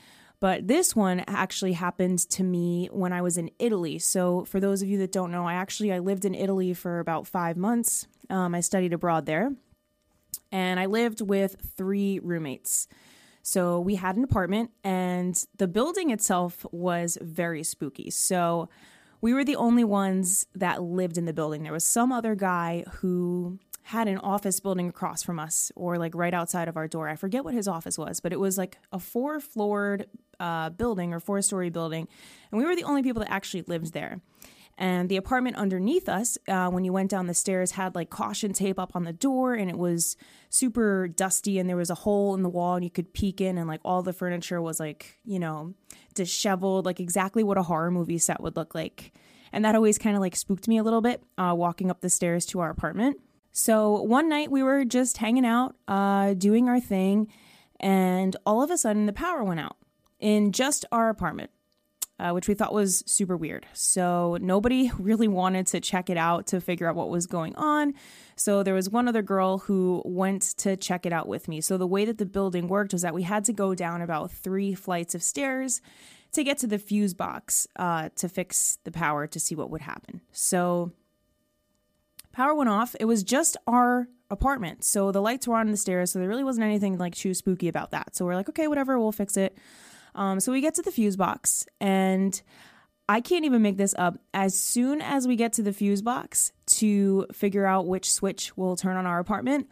But 0.41 0.69
this 0.69 0.95
one 0.95 1.25
actually 1.27 1.73
happened 1.73 2.21
to 2.31 2.45
me 2.45 2.89
when 2.93 3.13
I 3.13 3.23
was 3.23 3.37
in 3.37 3.51
Italy. 3.59 3.99
So 3.99 4.45
for 4.45 4.61
those 4.61 4.83
of 4.83 4.89
you 4.89 4.99
that 4.99 5.13
don't 5.13 5.33
know, 5.33 5.47
I 5.47 5.55
actually 5.55 5.93
I 5.93 5.99
lived 5.99 6.25
in 6.25 6.35
Italy 6.35 6.75
for 6.75 7.01
about 7.01 7.27
five 7.27 7.57
months. 7.57 8.07
Um, 8.31 8.55
I 8.55 8.61
studied 8.61 8.93
abroad 8.93 9.27
there, 9.27 9.53
and 10.53 10.79
I 10.79 10.87
lived 10.87 11.21
with 11.21 11.57
three 11.77 12.21
roommates. 12.21 12.87
So 13.51 13.81
we 13.81 13.95
had 13.95 14.17
an 14.17 14.25
apartment, 14.25 14.73
and 14.85 15.43
the 15.57 15.67
building 15.67 16.11
itself 16.11 16.67
was 16.71 17.17
very 17.23 17.63
spooky. 17.63 18.11
So 18.11 18.69
we 19.23 19.33
were 19.33 19.43
the 19.43 19.57
only 19.57 19.85
ones 19.85 20.47
that 20.55 20.83
lived 20.83 21.17
in 21.17 21.25
the 21.25 21.33
building. 21.33 21.63
There 21.63 21.73
was 21.73 21.85
some 21.85 22.13
other 22.13 22.35
guy 22.35 22.85
who 22.97 23.59
had 23.85 24.07
an 24.07 24.19
office 24.19 24.61
building 24.61 24.91
across 24.91 25.23
from 25.23 25.39
us 25.39 25.73
or 25.75 25.97
like 25.97 26.15
right 26.15 26.35
outside 26.35 26.69
of 26.69 26.77
our 26.77 26.87
door. 26.87 27.09
I 27.09 27.17
forget 27.17 27.43
what 27.43 27.55
his 27.55 27.67
office 27.67 27.97
was, 27.97 28.21
but 28.21 28.35
it 28.35 28.39
was 28.39 28.59
like 28.59 28.77
a 28.93 28.99
four 28.99 29.41
floored 29.41 30.05
uh, 30.39 30.69
building 30.69 31.15
or 31.15 31.21
four 31.21 31.41
story 31.41 31.71
building. 31.71 32.07
And 32.53 32.59
we 32.59 32.67
were 32.67 32.77
the 32.77 32.85
only 32.85 33.03
people 33.03 33.21
that 33.21 33.33
actually 33.33 33.63
lived 33.63 33.95
there. 33.95 34.21
And 34.81 35.09
the 35.09 35.17
apartment 35.17 35.57
underneath 35.57 36.09
us, 36.09 36.39
uh, 36.47 36.71
when 36.71 36.85
you 36.85 36.93
went 36.93 37.11
down 37.11 37.27
the 37.27 37.35
stairs, 37.35 37.73
had 37.73 37.97
like 37.97 38.11
caution 38.11 38.53
tape 38.53 38.79
up 38.79 38.95
on 38.95 39.03
the 39.03 39.13
door 39.13 39.55
and 39.55 39.69
it 39.69 39.77
was 39.77 40.17
super 40.51 41.09
dusty 41.09 41.59
and 41.59 41.69
there 41.69 41.77
was 41.77 41.91
a 41.91 41.97
hole 41.97 42.33
in 42.37 42.45
the 42.45 42.49
wall 42.49 42.77
and 42.77 42.85
you 42.85 42.91
could 42.91 43.13
peek 43.13 43.41
in 43.41 43.59
and 43.59 43.67
like 43.67 43.81
all 43.85 44.03
the 44.05 44.13
furniture 44.13 44.63
was 44.63 44.79
like, 44.79 45.19
you 45.25 45.41
know, 45.41 45.75
disheveled, 46.15 46.87
like 46.87 47.01
exactly 47.01 47.43
what 47.43 47.59
a 47.59 47.65
horror 47.65 47.91
movie 47.91 48.19
set 48.19 48.41
would 48.41 48.55
look 48.55 48.73
like. 48.73 49.13
And 49.53 49.65
that 49.65 49.75
always 49.75 49.99
kind 49.99 50.15
of 50.15 50.23
like 50.23 50.37
spooked 50.37 50.69
me 50.69 50.79
a 50.79 50.85
little 50.85 51.01
bit 51.01 51.25
uh, 51.37 51.55
walking 51.57 51.91
up 51.91 52.01
the 52.01 52.09
stairs 52.09 52.47
to 52.47 52.61
our 52.61 52.71
apartment. 52.71 53.21
So 53.51 54.01
one 54.03 54.29
night 54.29 54.49
we 54.49 54.63
were 54.63 54.85
just 54.85 55.17
hanging 55.17 55.45
out, 55.45 55.75
uh, 55.89 56.35
doing 56.35 56.69
our 56.69 56.79
thing, 56.79 57.27
and 57.81 58.37
all 58.47 58.63
of 58.63 58.71
a 58.71 58.79
sudden 58.79 59.07
the 59.07 59.13
power 59.13 59.43
went 59.43 59.59
out 59.59 59.77
in 60.21 60.53
just 60.53 60.85
our 60.93 61.09
apartment. 61.09 61.51
Uh, 62.21 62.33
which 62.33 62.49
we 62.49 62.55
thought 62.55 62.75
was 62.75 63.05
super 63.07 63.37
weird. 63.37 63.65
So 63.75 64.39
nobody 64.41 64.91
really 64.99 65.29
wanted 65.29 65.69
to 65.69 65.79
check 65.79 66.11
it 66.11 66.17
out 66.17 66.49
to 66.49 66.61
figure 66.61 66.89
out 66.89 66.97
what 66.97 67.11
was 67.11 67.29
going 67.29 67.55
on. 67.55 67.95
So 68.35 68.65
there 68.65 68.75
was 68.75 68.91
one 68.91 69.07
other 69.07 69.23
girl 69.23 69.59
who 69.59 70.03
went 70.05 70.43
to 70.59 70.77
check 70.77 71.07
it 71.07 71.13
out 71.13 71.29
with 71.29 71.47
me. 71.47 71.61
So 71.61 71.77
the 71.79 71.87
way 71.87 72.05
that 72.05 72.19
the 72.19 72.27
building 72.27 72.67
worked 72.67 72.93
was 72.93 73.03
that 73.03 73.15
we 73.15 73.23
had 73.23 73.45
to 73.45 73.53
go 73.53 73.73
down 73.73 74.03
about 74.03 74.33
three 74.33 74.75
flights 74.75 75.15
of 75.15 75.23
stairs 75.23 75.81
to 76.33 76.43
get 76.43 76.59
to 76.59 76.67
the 76.67 76.79
fuse 76.79 77.15
box 77.15 77.69
uh, 77.77 78.09
to 78.17 78.29
fix 78.29 78.79
the 78.83 78.91
power 78.91 79.29
to 79.29 79.39
see 79.39 79.55
what 79.55 79.71
would 79.71 79.83
happen. 79.83 80.21
So 80.33 80.91
Power 82.39 82.55
went 82.55 82.71
off. 82.71 82.95
It 83.01 83.07
was 83.07 83.25
just 83.25 83.57
our 83.67 84.07
apartment. 84.31 84.85
So 84.85 85.11
the 85.11 85.21
lights 85.21 85.49
were 85.49 85.57
on 85.57 85.73
the 85.73 85.77
stairs. 85.77 86.13
So 86.13 86.21
there 86.21 86.29
really 86.29 86.45
wasn't 86.45 86.67
anything 86.67 86.97
like 86.97 87.17
too 87.17 87.35
spooky 87.35 87.67
about 87.67 87.91
that. 87.91 88.15
So 88.15 88.25
we're 88.25 88.37
like, 88.37 88.49
okay, 88.49 88.69
whatever, 88.69 88.97
we'll 88.97 89.11
fix 89.11 89.37
it. 89.37 89.59
Um, 90.19 90.41
so 90.41 90.51
we 90.51 90.61
get 90.61 90.75
to 90.75 90.83
the 90.83 90.91
fuse 90.91 91.17
box 91.17 91.65
and 91.81 92.43
I 93.09 93.21
can't 93.21 93.45
even 93.45 93.63
make 93.63 93.77
this 93.77 93.95
up. 93.97 94.19
As 94.35 94.59
soon 94.59 95.01
as 95.01 95.29
we 95.29 95.37
get 95.37 95.53
to 95.55 95.63
the 95.63 95.73
fuse 95.73 96.03
box 96.03 96.53
to 96.67 97.25
figure 97.33 97.65
out 97.65 97.87
which 97.87 98.13
switch 98.13 98.57
will 98.57 98.75
turn 98.75 98.97
on 98.97 99.07
our 99.07 99.21
apartment, 99.21 99.69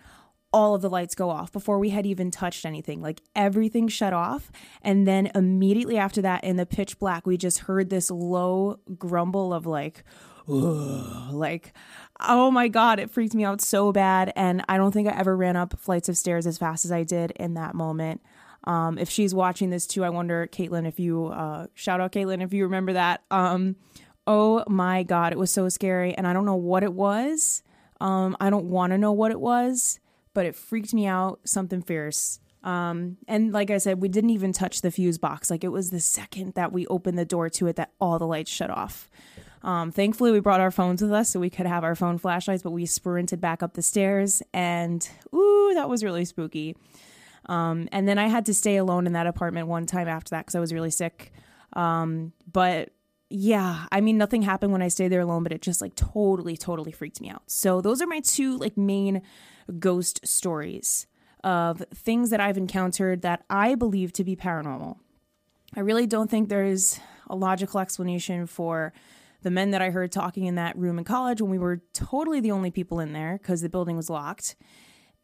all 0.52 0.76
of 0.76 0.82
the 0.82 0.88
lights 0.88 1.16
go 1.16 1.30
off 1.30 1.50
before 1.52 1.80
we 1.80 1.90
had 1.90 2.06
even 2.06 2.30
touched 2.30 2.64
anything. 2.64 3.02
Like 3.02 3.20
everything 3.34 3.88
shut 3.88 4.12
off. 4.12 4.52
And 4.82 5.06
then 5.06 5.32
immediately 5.34 5.98
after 5.98 6.22
that, 6.22 6.44
in 6.44 6.56
the 6.56 6.64
pitch 6.64 6.98
black, 7.00 7.26
we 7.26 7.36
just 7.36 7.58
heard 7.58 7.90
this 7.90 8.08
low 8.08 8.78
grumble 8.96 9.52
of 9.52 9.66
like, 9.66 10.04
like 10.46 11.74
oh 12.20 12.52
my 12.52 12.68
god 12.68 13.00
it 13.00 13.10
freaked 13.10 13.34
me 13.34 13.44
out 13.44 13.60
so 13.60 13.90
bad 13.90 14.32
and 14.36 14.64
i 14.68 14.76
don't 14.76 14.92
think 14.92 15.08
i 15.08 15.18
ever 15.18 15.36
ran 15.36 15.56
up 15.56 15.76
flights 15.76 16.08
of 16.08 16.16
stairs 16.16 16.46
as 16.46 16.56
fast 16.56 16.84
as 16.84 16.92
i 16.92 17.02
did 17.02 17.32
in 17.32 17.54
that 17.54 17.74
moment 17.74 18.20
um, 18.66 18.98
if 18.98 19.08
she's 19.08 19.34
watching 19.34 19.70
this 19.70 19.86
too 19.86 20.04
i 20.04 20.10
wonder 20.10 20.46
caitlin 20.46 20.86
if 20.86 20.98
you 20.98 21.26
uh, 21.26 21.66
shout 21.74 22.00
out 22.00 22.12
caitlin 22.12 22.42
if 22.42 22.52
you 22.52 22.64
remember 22.64 22.92
that 22.92 23.22
um, 23.30 23.76
oh 24.26 24.64
my 24.68 25.02
god 25.02 25.32
it 25.32 25.38
was 25.38 25.50
so 25.50 25.68
scary 25.68 26.14
and 26.14 26.26
i 26.26 26.32
don't 26.32 26.46
know 26.46 26.56
what 26.56 26.82
it 26.82 26.92
was 26.92 27.62
um, 28.00 28.36
i 28.40 28.50
don't 28.50 28.66
want 28.66 28.92
to 28.92 28.98
know 28.98 29.12
what 29.12 29.30
it 29.30 29.40
was 29.40 30.00
but 30.34 30.46
it 30.46 30.54
freaked 30.54 30.92
me 30.92 31.06
out 31.06 31.40
something 31.44 31.82
fierce 31.82 32.40
um, 32.66 33.16
and 33.28 33.52
like 33.52 33.70
I 33.70 33.78
said, 33.78 34.02
we 34.02 34.08
didn't 34.08 34.30
even 34.30 34.52
touch 34.52 34.80
the 34.80 34.90
fuse 34.90 35.18
box. 35.18 35.50
Like 35.50 35.62
it 35.62 35.68
was 35.68 35.90
the 35.90 36.00
second 36.00 36.54
that 36.54 36.72
we 36.72 36.84
opened 36.88 37.16
the 37.16 37.24
door 37.24 37.48
to 37.50 37.68
it 37.68 37.76
that 37.76 37.92
all 38.00 38.18
the 38.18 38.26
lights 38.26 38.50
shut 38.50 38.70
off. 38.70 39.08
Um, 39.62 39.92
thankfully, 39.92 40.32
we 40.32 40.40
brought 40.40 40.60
our 40.60 40.72
phones 40.72 41.00
with 41.00 41.12
us 41.12 41.30
so 41.30 41.38
we 41.38 41.48
could 41.48 41.66
have 41.66 41.84
our 41.84 41.94
phone 41.94 42.18
flashlights, 42.18 42.64
but 42.64 42.72
we 42.72 42.84
sprinted 42.84 43.40
back 43.40 43.62
up 43.62 43.74
the 43.74 43.82
stairs 43.82 44.42
and, 44.52 45.08
ooh, 45.32 45.72
that 45.74 45.88
was 45.88 46.02
really 46.02 46.24
spooky. 46.24 46.76
Um, 47.48 47.88
and 47.92 48.08
then 48.08 48.18
I 48.18 48.26
had 48.26 48.46
to 48.46 48.54
stay 48.54 48.76
alone 48.76 49.06
in 49.06 49.12
that 49.12 49.26
apartment 49.26 49.68
one 49.68 49.86
time 49.86 50.08
after 50.08 50.30
that 50.30 50.46
because 50.46 50.54
I 50.54 50.60
was 50.60 50.72
really 50.72 50.90
sick. 50.90 51.32
Um, 51.74 52.32
but 52.50 52.90
yeah, 53.28 53.86
I 53.90 54.00
mean, 54.00 54.18
nothing 54.18 54.42
happened 54.42 54.72
when 54.72 54.82
I 54.82 54.88
stayed 54.88 55.08
there 55.08 55.20
alone, 55.20 55.42
but 55.42 55.52
it 55.52 55.62
just 55.62 55.80
like 55.80 55.94
totally, 55.94 56.56
totally 56.56 56.92
freaked 56.92 57.20
me 57.20 57.30
out. 57.30 57.42
So 57.46 57.80
those 57.80 58.00
are 58.00 58.06
my 58.06 58.20
two 58.20 58.56
like 58.56 58.76
main 58.76 59.22
ghost 59.78 60.26
stories 60.26 61.06
of 61.42 61.82
things 61.94 62.30
that 62.30 62.40
I've 62.40 62.56
encountered 62.56 63.22
that 63.22 63.44
I 63.50 63.74
believe 63.74 64.12
to 64.14 64.24
be 64.24 64.36
paranormal. 64.36 64.96
I 65.74 65.80
really 65.80 66.06
don't 66.06 66.30
think 66.30 66.48
there's 66.48 67.00
a 67.28 67.36
logical 67.36 67.80
explanation 67.80 68.46
for 68.46 68.92
the 69.42 69.50
men 69.50 69.70
that 69.72 69.82
I 69.82 69.90
heard 69.90 70.10
talking 70.10 70.46
in 70.46 70.54
that 70.54 70.76
room 70.76 70.98
in 70.98 71.04
college 71.04 71.40
when 71.40 71.50
we 71.50 71.58
were 71.58 71.82
totally 71.92 72.40
the 72.40 72.52
only 72.52 72.70
people 72.70 73.00
in 73.00 73.12
there 73.12 73.38
because 73.40 73.60
the 73.60 73.68
building 73.68 73.96
was 73.96 74.08
locked. 74.08 74.56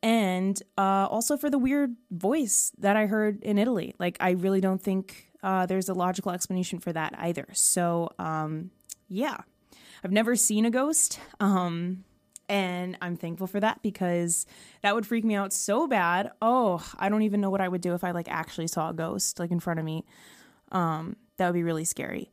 And 0.02 0.61
uh, 0.76 1.06
also 1.09 1.37
for 1.37 1.49
the 1.49 1.59
weird 1.59 1.94
voice 2.11 2.73
that 2.78 2.97
I 2.97 3.06
heard 3.06 3.42
in 3.42 3.56
Italy. 3.56 3.94
Like, 3.99 4.16
I 4.18 4.30
really 4.30 4.61
don't 4.61 4.82
think 4.82 5.30
uh, 5.42 5.66
there's 5.66 5.88
a 5.88 5.94
logical 5.94 6.32
explanation 6.32 6.80
for 6.80 6.92
that 6.92 7.14
either. 7.18 7.47
So, 7.52 8.11
um, 8.18 8.71
yeah, 9.09 9.38
I've 10.02 10.12
never 10.12 10.35
seen 10.35 10.64
a 10.64 10.71
ghost. 10.71 11.21
Um, 11.38 12.04
and 12.49 12.99
I'm 13.00 13.16
thankful 13.16 13.47
for 13.47 13.61
that 13.61 13.82
because 13.82 14.47
that 14.82 14.94
would 14.94 15.06
freak 15.06 15.25
me 15.25 15.35
out 15.35 15.52
so 15.52 15.87
bad. 15.87 16.32
Oh, 16.42 16.85
I 16.99 17.09
don't 17.09 17.23
even 17.23 17.40
know 17.40 17.50
what 17.50 17.61
I 17.61 17.68
would 17.68 17.80
do 17.80 17.94
if 17.94 18.04
I 18.04 18.11
like 18.11 18.28
actually 18.28 18.66
saw 18.66 18.90
a 18.90 18.92
ghost 18.92 19.38
like 19.38 19.50
in 19.50 19.61
front 19.61 19.78
of 19.78 19.87
me. 19.87 20.04
Um, 20.71 21.16
that 21.37 21.47
would 21.47 21.54
be 21.54 21.62
really 21.62 21.85
scary. 21.85 22.32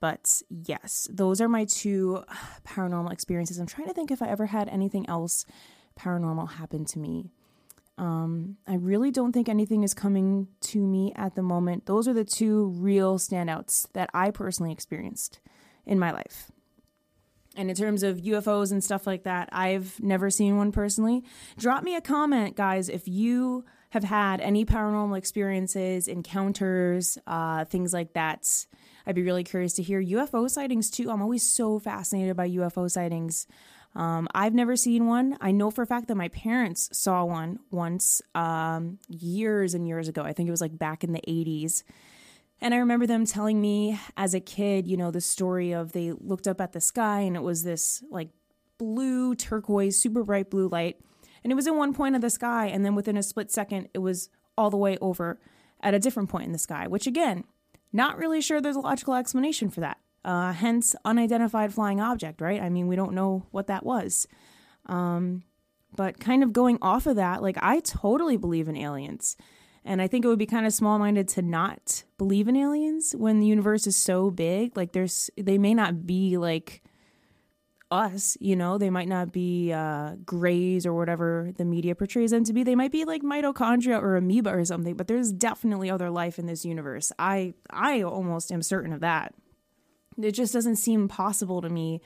But 0.00 0.42
yes, 0.48 1.06
those 1.12 1.40
are 1.40 1.48
my 1.48 1.66
two 1.66 2.24
paranormal 2.66 3.12
experiences. 3.12 3.58
I'm 3.58 3.66
trying 3.66 3.88
to 3.88 3.94
think 3.94 4.10
if 4.10 4.22
I 4.22 4.28
ever 4.28 4.46
had 4.46 4.68
anything 4.68 5.08
else 5.08 5.44
paranormal 6.00 6.52
happen 6.52 6.84
to 6.86 6.98
me. 6.98 7.30
Um, 7.98 8.56
I 8.66 8.76
really 8.76 9.10
don't 9.10 9.32
think 9.32 9.48
anything 9.48 9.82
is 9.82 9.92
coming 9.92 10.48
to 10.62 10.80
me 10.80 11.12
at 11.16 11.34
the 11.34 11.42
moment. 11.42 11.84
Those 11.84 12.08
are 12.08 12.14
the 12.14 12.24
two 12.24 12.68
real 12.68 13.18
standouts 13.18 13.86
that 13.92 14.08
I 14.14 14.30
personally 14.30 14.72
experienced 14.72 15.40
in 15.84 15.98
my 15.98 16.10
life. 16.10 16.50
And 17.56 17.68
in 17.68 17.76
terms 17.76 18.02
of 18.02 18.18
UFOs 18.18 18.72
and 18.72 18.82
stuff 18.82 19.06
like 19.06 19.24
that, 19.24 19.48
I've 19.52 20.00
never 20.00 20.30
seen 20.30 20.56
one 20.56 20.72
personally. 20.72 21.24
Drop 21.58 21.82
me 21.82 21.94
a 21.94 22.00
comment, 22.00 22.56
guys, 22.56 22.88
if 22.88 23.06
you 23.06 23.64
have 23.90 24.04
had 24.04 24.40
any 24.40 24.64
paranormal 24.64 25.18
experiences, 25.18 26.08
encounters, 26.08 27.18
uh, 27.26 27.64
things 27.64 27.92
like 27.92 28.12
that. 28.14 28.66
I'd 29.04 29.16
be 29.16 29.22
really 29.22 29.44
curious 29.44 29.74
to 29.74 29.82
hear 29.82 30.00
UFO 30.00 30.48
sightings 30.48 30.90
too. 30.90 31.10
I'm 31.10 31.22
always 31.22 31.42
so 31.42 31.78
fascinated 31.78 32.36
by 32.36 32.48
UFO 32.50 32.90
sightings. 32.90 33.46
Um, 33.94 34.28
I've 34.34 34.54
never 34.54 34.76
seen 34.76 35.06
one. 35.06 35.36
I 35.40 35.50
know 35.50 35.70
for 35.70 35.82
a 35.82 35.86
fact 35.86 36.08
that 36.08 36.14
my 36.14 36.28
parents 36.28 36.88
saw 36.92 37.24
one 37.24 37.58
once 37.70 38.22
um, 38.34 38.98
years 39.08 39.74
and 39.74 39.86
years 39.86 40.08
ago. 40.08 40.22
I 40.22 40.32
think 40.32 40.48
it 40.48 40.52
was 40.52 40.60
like 40.60 40.78
back 40.78 41.02
in 41.02 41.12
the 41.12 41.22
80s. 41.26 41.82
And 42.60 42.74
I 42.74 42.78
remember 42.78 43.06
them 43.06 43.24
telling 43.24 43.60
me 43.60 43.98
as 44.16 44.34
a 44.34 44.40
kid, 44.40 44.86
you 44.86 44.96
know, 44.96 45.10
the 45.10 45.20
story 45.20 45.72
of 45.72 45.92
they 45.92 46.12
looked 46.12 46.46
up 46.46 46.60
at 46.60 46.72
the 46.72 46.80
sky 46.80 47.20
and 47.20 47.34
it 47.34 47.42
was 47.42 47.64
this 47.64 48.04
like 48.10 48.28
blue, 48.78 49.34
turquoise, 49.34 49.98
super 49.98 50.22
bright 50.22 50.50
blue 50.50 50.68
light. 50.68 51.00
And 51.42 51.50
it 51.50 51.56
was 51.56 51.66
in 51.66 51.76
one 51.76 51.94
point 51.94 52.14
of 52.14 52.20
the 52.20 52.30
sky. 52.30 52.66
And 52.66 52.84
then 52.84 52.94
within 52.94 53.16
a 53.16 53.22
split 53.22 53.50
second, 53.50 53.88
it 53.94 53.98
was 53.98 54.28
all 54.58 54.70
the 54.70 54.76
way 54.76 54.98
over 55.00 55.40
at 55.82 55.94
a 55.94 55.98
different 55.98 56.28
point 56.28 56.46
in 56.46 56.52
the 56.52 56.58
sky, 56.58 56.86
which 56.86 57.06
again, 57.06 57.44
not 57.92 58.18
really 58.18 58.40
sure 58.40 58.60
there's 58.60 58.76
a 58.76 58.80
logical 58.80 59.14
explanation 59.14 59.70
for 59.70 59.80
that. 59.80 59.98
Uh, 60.24 60.52
hence, 60.52 60.94
unidentified 61.04 61.72
flying 61.72 62.00
object, 62.00 62.40
right? 62.40 62.60
I 62.60 62.68
mean, 62.68 62.86
we 62.88 62.96
don't 62.96 63.14
know 63.14 63.46
what 63.52 63.68
that 63.68 63.86
was. 63.86 64.26
Um, 64.86 65.44
but 65.96 66.20
kind 66.20 66.42
of 66.42 66.52
going 66.52 66.78
off 66.82 67.06
of 67.06 67.16
that, 67.16 67.42
like, 67.42 67.56
I 67.60 67.80
totally 67.80 68.36
believe 68.36 68.68
in 68.68 68.76
aliens. 68.76 69.36
And 69.82 70.02
I 70.02 70.06
think 70.08 70.24
it 70.24 70.28
would 70.28 70.38
be 70.38 70.46
kind 70.46 70.66
of 70.66 70.74
small 70.74 70.98
minded 70.98 71.26
to 71.28 71.42
not 71.42 72.04
believe 72.18 72.48
in 72.48 72.56
aliens 72.56 73.14
when 73.16 73.40
the 73.40 73.46
universe 73.46 73.86
is 73.86 73.96
so 73.96 74.30
big. 74.30 74.76
Like, 74.76 74.92
there's, 74.92 75.30
they 75.38 75.56
may 75.56 75.72
not 75.72 76.06
be 76.06 76.36
like 76.36 76.82
us, 77.90 78.36
you 78.40 78.54
know, 78.54 78.78
they 78.78 78.90
might 78.90 79.08
not 79.08 79.32
be 79.32 79.72
uh, 79.72 80.16
grays 80.24 80.86
or 80.86 80.94
whatever 80.94 81.50
the 81.56 81.64
media 81.64 81.94
portrays 81.94 82.30
them 82.30 82.44
to 82.44 82.52
be. 82.52 82.62
They 82.62 82.76
might 82.76 82.92
be 82.92 83.04
like 83.04 83.22
mitochondria 83.22 84.00
or 84.00 84.16
amoeba 84.16 84.50
or 84.50 84.64
something, 84.64 84.96
but 84.96 85.08
there's 85.08 85.32
definitely 85.32 85.90
other 85.90 86.10
life 86.10 86.38
in 86.38 86.46
this 86.46 86.64
universe. 86.64 87.10
I, 87.18 87.54
I 87.70 88.02
almost 88.02 88.52
am 88.52 88.62
certain 88.62 88.92
of 88.92 89.00
that. 89.00 89.34
It 90.24 90.32
just 90.32 90.52
doesn't 90.52 90.76
seem 90.76 91.08
possible 91.08 91.60
to 91.62 91.68
me 91.68 92.00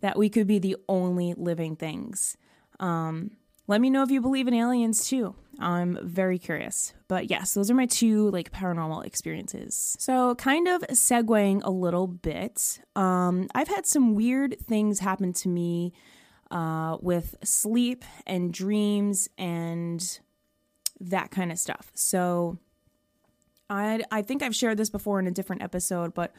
that 0.00 0.18
we 0.18 0.28
could 0.28 0.46
be 0.46 0.58
the 0.58 0.76
only 0.88 1.34
living 1.34 1.76
things. 1.76 2.36
Um, 2.80 3.32
let 3.66 3.80
me 3.80 3.90
know 3.90 4.02
if 4.02 4.10
you 4.10 4.20
believe 4.20 4.46
in 4.46 4.54
aliens 4.54 5.08
too. 5.08 5.34
I'm 5.58 5.98
very 6.02 6.38
curious. 6.38 6.92
But 7.08 7.30
yes, 7.30 7.54
those 7.54 7.70
are 7.70 7.74
my 7.74 7.86
two 7.86 8.30
like 8.30 8.52
paranormal 8.52 9.04
experiences. 9.06 9.96
So, 9.98 10.34
kind 10.34 10.68
of 10.68 10.82
segueing 10.82 11.62
a 11.64 11.70
little 11.70 12.06
bit, 12.06 12.80
um, 12.94 13.48
I've 13.54 13.68
had 13.68 13.86
some 13.86 14.14
weird 14.14 14.58
things 14.60 15.00
happen 15.00 15.32
to 15.34 15.48
me 15.48 15.92
uh, 16.50 16.98
with 17.00 17.36
sleep 17.42 18.04
and 18.26 18.52
dreams 18.52 19.28
and 19.38 20.18
that 21.00 21.30
kind 21.30 21.50
of 21.50 21.58
stuff. 21.58 21.90
So, 21.94 22.58
I 23.70 24.02
I 24.12 24.22
think 24.22 24.42
I've 24.42 24.54
shared 24.54 24.76
this 24.76 24.90
before 24.90 25.18
in 25.18 25.26
a 25.26 25.32
different 25.32 25.62
episode, 25.62 26.14
but 26.14 26.32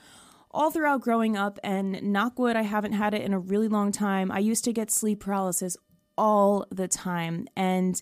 all 0.52 0.72
throughout 0.72 1.02
growing 1.02 1.36
up 1.38 1.60
and 1.64 1.96
knockwood 1.96 2.56
I 2.56 2.64
haven't 2.64 2.94
had 2.94 3.14
it 3.14 3.22
in 3.22 3.34
a 3.34 3.40
really 3.40 3.68
long 3.68 3.92
time. 3.92 4.32
I 4.32 4.40
used 4.40 4.64
to 4.66 4.74
get 4.74 4.92
sleep 4.92 5.20
paralysis 5.20 5.78
all 6.18 6.66
the 6.72 6.88
time 6.88 7.48
and 7.56 8.02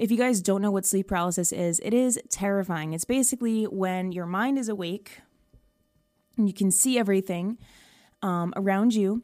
if 0.00 0.10
you 0.10 0.16
guys 0.16 0.40
don't 0.40 0.62
know 0.62 0.70
what 0.70 0.86
sleep 0.86 1.08
paralysis 1.08 1.52
is, 1.52 1.78
it 1.84 1.92
is 1.92 2.18
terrifying. 2.30 2.94
It's 2.94 3.04
basically 3.04 3.64
when 3.64 4.12
your 4.12 4.24
mind 4.24 4.58
is 4.58 4.70
awake 4.70 5.20
and 6.38 6.48
you 6.48 6.54
can 6.54 6.70
see 6.70 6.98
everything 6.98 7.58
um, 8.22 8.54
around 8.56 8.94
you, 8.94 9.22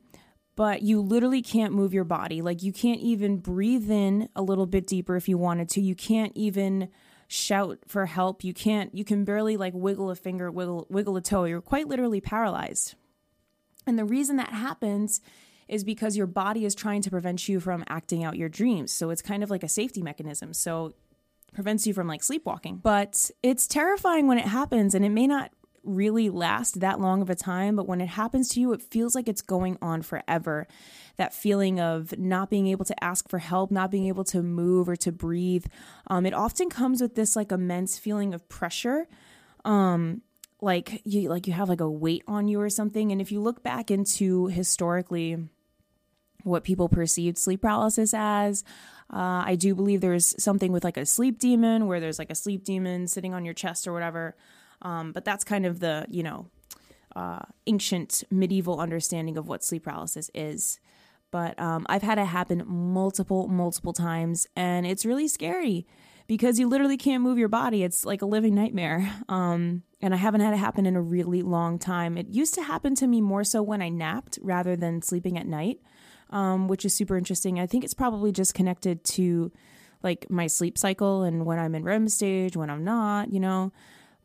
but 0.54 0.82
you 0.82 1.00
literally 1.00 1.40
can't 1.40 1.72
move 1.72 1.94
your 1.94 2.04
body. 2.04 2.42
Like 2.42 2.62
you 2.62 2.74
can't 2.74 3.00
even 3.00 3.38
breathe 3.38 3.90
in 3.90 4.28
a 4.36 4.42
little 4.42 4.66
bit 4.66 4.86
deeper 4.86 5.16
if 5.16 5.30
you 5.30 5.38
wanted 5.38 5.70
to. 5.70 5.80
You 5.80 5.94
can't 5.94 6.32
even 6.34 6.90
shout 7.28 7.78
for 7.86 8.06
help. 8.06 8.44
You 8.44 8.54
can't, 8.54 8.94
you 8.94 9.04
can 9.04 9.24
barely 9.24 9.56
like 9.56 9.74
wiggle 9.74 10.10
a 10.10 10.16
finger, 10.16 10.50
wiggle, 10.50 10.86
wiggle 10.90 11.16
a 11.16 11.20
toe. 11.20 11.44
You're 11.44 11.60
quite 11.60 11.88
literally 11.88 12.20
paralyzed. 12.20 12.94
And 13.86 13.98
the 13.98 14.04
reason 14.04 14.36
that 14.36 14.50
happens 14.50 15.20
is 15.68 15.84
because 15.84 16.16
your 16.16 16.26
body 16.26 16.64
is 16.64 16.74
trying 16.74 17.02
to 17.02 17.10
prevent 17.10 17.48
you 17.48 17.60
from 17.60 17.84
acting 17.88 18.24
out 18.24 18.36
your 18.36 18.48
dreams. 18.48 18.92
So 18.92 19.10
it's 19.10 19.22
kind 19.22 19.42
of 19.42 19.50
like 19.50 19.62
a 19.62 19.68
safety 19.68 20.02
mechanism. 20.02 20.52
So 20.52 20.94
prevents 21.54 21.86
you 21.86 21.94
from 21.94 22.06
like 22.06 22.22
sleepwalking. 22.22 22.76
But 22.76 23.30
it's 23.42 23.66
terrifying 23.66 24.26
when 24.26 24.38
it 24.38 24.46
happens 24.46 24.94
and 24.94 25.04
it 25.04 25.10
may 25.10 25.26
not 25.26 25.50
really 25.86 26.30
last 26.30 26.80
that 26.80 27.00
long 27.00 27.22
of 27.22 27.30
a 27.30 27.34
time, 27.34 27.76
but 27.76 27.86
when 27.86 28.00
it 28.00 28.08
happens 28.08 28.48
to 28.50 28.60
you, 28.60 28.72
it 28.72 28.82
feels 28.82 29.14
like 29.14 29.28
it's 29.28 29.42
going 29.42 29.78
on 29.80 30.02
forever. 30.02 30.66
That 31.16 31.32
feeling 31.32 31.80
of 31.80 32.16
not 32.18 32.50
being 32.50 32.66
able 32.66 32.84
to 32.84 33.04
ask 33.04 33.28
for 33.28 33.38
help, 33.38 33.70
not 33.70 33.90
being 33.90 34.06
able 34.06 34.24
to 34.24 34.42
move 34.42 34.88
or 34.88 34.96
to 34.96 35.12
breathe. 35.12 35.66
Um, 36.08 36.26
it 36.26 36.34
often 36.34 36.68
comes 36.68 37.00
with 37.00 37.14
this 37.14 37.36
like 37.36 37.52
immense 37.52 37.98
feeling 37.98 38.34
of 38.34 38.48
pressure. 38.48 39.08
Um, 39.64 40.22
like 40.60 41.02
you 41.04 41.28
like 41.28 41.46
you 41.46 41.52
have 41.52 41.68
like 41.68 41.80
a 41.80 41.90
weight 41.90 42.22
on 42.26 42.48
you 42.48 42.60
or 42.60 42.70
something. 42.70 43.12
And 43.12 43.20
if 43.20 43.32
you 43.32 43.40
look 43.40 43.62
back 43.62 43.90
into 43.90 44.46
historically 44.46 45.38
what 46.46 46.64
people 46.64 46.88
perceived 46.88 47.36
sleep 47.36 47.62
paralysis 47.62 48.14
as. 48.14 48.64
Uh, 49.12 49.42
I 49.44 49.56
do 49.56 49.74
believe 49.74 50.00
there's 50.00 50.40
something 50.42 50.72
with 50.72 50.84
like 50.84 50.96
a 50.96 51.04
sleep 51.04 51.38
demon 51.38 51.86
where 51.86 52.00
there's 52.00 52.18
like 52.18 52.30
a 52.30 52.34
sleep 52.34 52.64
demon 52.64 53.08
sitting 53.08 53.34
on 53.34 53.44
your 53.44 53.54
chest 53.54 53.86
or 53.86 53.92
whatever. 53.92 54.36
Um, 54.82 55.12
but 55.12 55.24
that's 55.24 55.44
kind 55.44 55.66
of 55.66 55.80
the, 55.80 56.06
you 56.10 56.22
know, 56.22 56.46
uh, 57.14 57.40
ancient 57.66 58.24
medieval 58.30 58.80
understanding 58.80 59.36
of 59.36 59.48
what 59.48 59.64
sleep 59.64 59.84
paralysis 59.84 60.30
is. 60.34 60.80
But 61.30 61.58
um, 61.58 61.86
I've 61.88 62.02
had 62.02 62.18
it 62.18 62.26
happen 62.26 62.62
multiple, 62.66 63.48
multiple 63.48 63.92
times, 63.92 64.46
and 64.54 64.86
it's 64.86 65.04
really 65.04 65.28
scary 65.28 65.86
because 66.26 66.58
you 66.58 66.68
literally 66.68 66.96
can't 66.96 67.22
move 67.22 67.38
your 67.38 67.48
body. 67.48 67.82
It's 67.82 68.04
like 68.04 68.22
a 68.22 68.26
living 68.26 68.54
nightmare. 68.54 69.12
Um, 69.28 69.82
and 70.02 70.12
I 70.12 70.18
haven't 70.18 70.42
had 70.42 70.52
it 70.52 70.58
happen 70.58 70.84
in 70.84 70.94
a 70.94 71.00
really 71.00 71.40
long 71.40 71.78
time. 71.78 72.18
It 72.18 72.28
used 72.28 72.54
to 72.54 72.62
happen 72.62 72.94
to 72.96 73.06
me 73.06 73.22
more 73.22 73.44
so 73.44 73.62
when 73.62 73.80
I 73.80 73.88
napped 73.88 74.38
rather 74.42 74.76
than 74.76 75.00
sleeping 75.00 75.38
at 75.38 75.46
night 75.46 75.80
um, 76.30 76.68
which 76.68 76.84
is 76.84 76.94
super 76.94 77.16
interesting. 77.16 77.60
I 77.60 77.66
think 77.66 77.84
it's 77.84 77.94
probably 77.94 78.32
just 78.32 78.54
connected 78.54 79.04
to 79.04 79.52
like 80.02 80.28
my 80.30 80.46
sleep 80.46 80.78
cycle 80.78 81.22
and 81.22 81.46
when 81.46 81.58
I'm 81.58 81.74
in 81.74 81.84
REM 81.84 82.08
stage, 82.08 82.56
when 82.56 82.70
I'm 82.70 82.84
not, 82.84 83.32
you 83.32 83.40
know. 83.40 83.72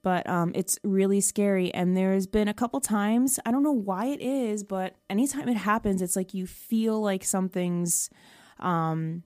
But 0.03 0.27
um, 0.27 0.51
it's 0.55 0.79
really 0.83 1.21
scary. 1.21 1.73
And 1.73 1.95
there's 1.95 2.25
been 2.25 2.47
a 2.47 2.53
couple 2.53 2.79
times, 2.79 3.39
I 3.45 3.51
don't 3.51 3.63
know 3.63 3.71
why 3.71 4.07
it 4.07 4.21
is, 4.21 4.63
but 4.63 4.95
anytime 5.09 5.47
it 5.47 5.57
happens, 5.57 6.01
it's 6.01 6.15
like 6.15 6.33
you 6.33 6.47
feel 6.47 6.99
like 6.99 7.23
something's 7.23 8.09
um, 8.59 9.23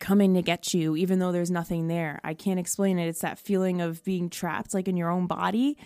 coming 0.00 0.34
to 0.34 0.42
get 0.42 0.74
you, 0.74 0.96
even 0.96 1.18
though 1.18 1.32
there's 1.32 1.50
nothing 1.50 1.86
there. 1.86 2.20
I 2.24 2.34
can't 2.34 2.58
explain 2.58 2.98
it. 2.98 3.06
It's 3.06 3.20
that 3.20 3.38
feeling 3.38 3.80
of 3.80 4.02
being 4.04 4.28
trapped, 4.28 4.74
like 4.74 4.88
in 4.88 4.96
your 4.96 5.10
own 5.10 5.26
body, 5.26 5.78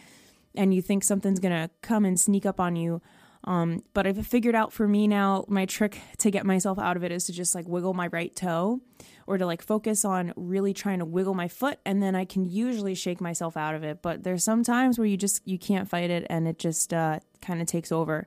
and 0.54 0.74
you 0.74 0.82
think 0.82 1.04
something's 1.04 1.38
gonna 1.38 1.70
come 1.82 2.04
and 2.04 2.18
sneak 2.18 2.46
up 2.46 2.58
on 2.58 2.74
you 2.74 3.00
um, 3.44 3.82
but 3.94 4.06
I've 4.06 4.26
figured 4.26 4.54
out 4.54 4.72
for 4.72 4.88
me 4.88 5.06
now, 5.06 5.44
my 5.48 5.64
trick 5.64 6.00
to 6.18 6.30
get 6.30 6.44
myself 6.44 6.78
out 6.78 6.96
of 6.96 7.04
it 7.04 7.12
is 7.12 7.24
to 7.26 7.32
just 7.32 7.54
like 7.54 7.66
wiggle 7.68 7.94
my 7.94 8.08
right 8.08 8.34
toe 8.34 8.80
or 9.26 9.38
to 9.38 9.46
like 9.46 9.62
focus 9.62 10.04
on 10.04 10.32
really 10.36 10.74
trying 10.74 10.98
to 10.98 11.04
wiggle 11.04 11.34
my 11.34 11.48
foot 11.48 11.78
and 11.84 12.02
then 12.02 12.14
I 12.14 12.24
can 12.24 12.44
usually 12.44 12.94
shake 12.94 13.20
myself 13.20 13.56
out 13.56 13.74
of 13.74 13.84
it. 13.84 14.02
But 14.02 14.24
there's 14.24 14.42
some 14.42 14.64
times 14.64 14.98
where 14.98 15.06
you 15.06 15.16
just 15.16 15.46
you 15.46 15.58
can't 15.58 15.88
fight 15.88 16.10
it 16.10 16.26
and 16.28 16.48
it 16.48 16.58
just 16.58 16.92
uh, 16.92 17.20
kind 17.40 17.60
of 17.60 17.66
takes 17.66 17.92
over. 17.92 18.26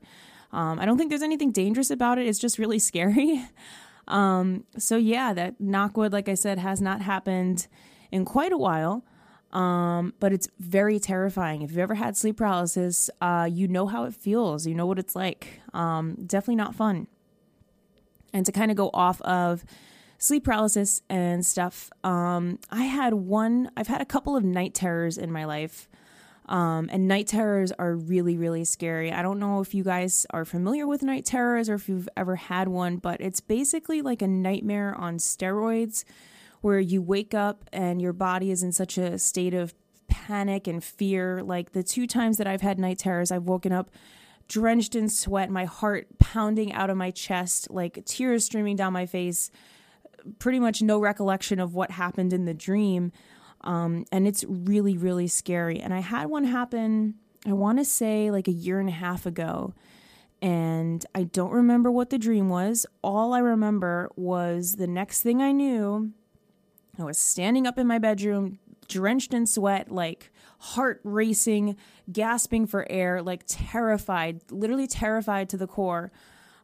Um, 0.53 0.79
I 0.79 0.85
don't 0.85 0.97
think 0.97 1.09
there's 1.09 1.21
anything 1.21 1.51
dangerous 1.51 1.91
about 1.91 2.17
it. 2.17 2.27
It's 2.27 2.39
just 2.39 2.57
really 2.57 2.79
scary. 2.91 3.43
um, 4.07 4.63
so 4.77 4.95
yeah, 4.95 5.33
that 5.33 5.61
knockwood, 5.61 6.13
like 6.13 6.29
I 6.29 6.35
said, 6.35 6.57
has 6.57 6.81
not 6.81 7.01
happened 7.01 7.67
in 8.11 8.25
quite 8.25 8.51
a 8.51 8.57
while. 8.57 9.03
Um, 9.53 10.13
but 10.19 10.31
it's 10.31 10.47
very 10.59 10.99
terrifying. 10.99 11.61
If 11.61 11.71
you've 11.71 11.79
ever 11.79 11.95
had 11.95 12.15
sleep 12.15 12.37
paralysis, 12.37 13.09
uh, 13.19 13.49
you 13.51 13.67
know 13.67 13.87
how 13.87 14.05
it 14.05 14.13
feels. 14.13 14.65
You 14.65 14.75
know 14.75 14.85
what 14.85 14.99
it's 14.99 15.15
like. 15.15 15.59
Um, 15.73 16.15
definitely 16.25 16.55
not 16.55 16.75
fun. 16.75 17.07
And 18.33 18.45
to 18.45 18.51
kind 18.51 18.71
of 18.71 18.77
go 18.77 18.89
off 18.93 19.21
of 19.21 19.65
sleep 20.17 20.45
paralysis 20.45 21.01
and 21.09 21.45
stuff, 21.45 21.89
um, 22.03 22.59
I 22.69 22.83
had 22.83 23.13
one, 23.13 23.71
I've 23.75 23.87
had 23.87 24.01
a 24.01 24.05
couple 24.05 24.37
of 24.37 24.43
night 24.43 24.73
terrors 24.73 25.17
in 25.17 25.31
my 25.31 25.45
life. 25.45 25.89
Um, 26.47 26.89
and 26.91 27.07
night 27.07 27.27
terrors 27.27 27.71
are 27.73 27.95
really, 27.95 28.35
really 28.35 28.65
scary. 28.65 29.11
I 29.11 29.21
don't 29.21 29.39
know 29.39 29.61
if 29.61 29.73
you 29.73 29.83
guys 29.83 30.25
are 30.31 30.43
familiar 30.43 30.85
with 30.85 31.01
night 31.01 31.23
terrors 31.23 31.69
or 31.69 31.75
if 31.75 31.87
you've 31.87 32.09
ever 32.17 32.35
had 32.35 32.67
one, 32.67 32.97
but 32.97 33.21
it's 33.21 33.39
basically 33.39 34.01
like 34.01 34.21
a 34.21 34.27
nightmare 34.27 34.93
on 34.95 35.17
steroids 35.17 36.03
where 36.61 36.79
you 36.79 37.01
wake 37.01 37.33
up 37.33 37.65
and 37.73 38.01
your 38.01 38.13
body 38.13 38.49
is 38.51 38.63
in 38.63 38.71
such 38.71 38.97
a 38.97 39.17
state 39.17 39.53
of 39.53 39.73
panic 40.07 40.67
and 40.67 40.83
fear. 40.83 41.41
Like 41.43 41.71
the 41.73 41.83
two 41.83 42.07
times 42.07 42.37
that 42.37 42.47
I've 42.47 42.61
had 42.61 42.79
night 42.79 42.99
terrors, 42.99 43.31
I've 43.31 43.43
woken 43.43 43.71
up 43.71 43.91
drenched 44.47 44.95
in 44.95 45.07
sweat, 45.07 45.49
my 45.49 45.63
heart 45.63 46.07
pounding 46.19 46.73
out 46.73 46.89
of 46.89 46.97
my 46.97 47.09
chest, 47.09 47.71
like 47.71 48.03
tears 48.05 48.43
streaming 48.45 48.75
down 48.75 48.91
my 48.91 49.05
face, 49.05 49.49
pretty 50.39 50.59
much 50.59 50.81
no 50.81 50.99
recollection 50.99 51.59
of 51.59 51.73
what 51.73 51.91
happened 51.91 52.33
in 52.33 52.43
the 52.45 52.53
dream. 52.53 53.13
Um, 53.61 54.05
and 54.11 54.27
it's 54.27 54.43
really, 54.47 54.97
really 54.97 55.27
scary. 55.27 55.79
And 55.79 55.93
I 55.93 55.99
had 56.01 56.25
one 56.25 56.43
happen, 56.43 57.15
I 57.45 57.53
want 57.53 57.77
to 57.77 57.85
say 57.85 58.29
like 58.29 58.49
a 58.49 58.51
year 58.51 58.79
and 58.79 58.89
a 58.89 58.91
half 58.91 59.25
ago. 59.25 59.73
and 60.41 61.05
I 61.13 61.23
don't 61.23 61.51
remember 61.51 61.91
what 61.91 62.09
the 62.09 62.17
dream 62.17 62.49
was. 62.49 62.85
All 63.03 63.33
I 63.33 63.39
remember 63.39 64.09
was 64.15 64.75
the 64.77 64.87
next 64.87 65.21
thing 65.21 65.41
I 65.41 65.51
knew, 65.51 66.11
I 66.99 67.03
was 67.03 67.17
standing 67.17 67.65
up 67.65 67.77
in 67.77 67.87
my 67.87 67.97
bedroom, 67.97 68.59
drenched 68.87 69.33
in 69.33 69.47
sweat, 69.47 69.91
like 69.91 70.31
heart 70.59 71.01
racing, 71.03 71.75
gasping 72.11 72.67
for 72.67 72.85
air, 72.89 73.21
like 73.21 73.43
terrified, 73.47 74.41
literally 74.51 74.87
terrified 74.87 75.49
to 75.49 75.57
the 75.57 75.67
core. 75.67 76.11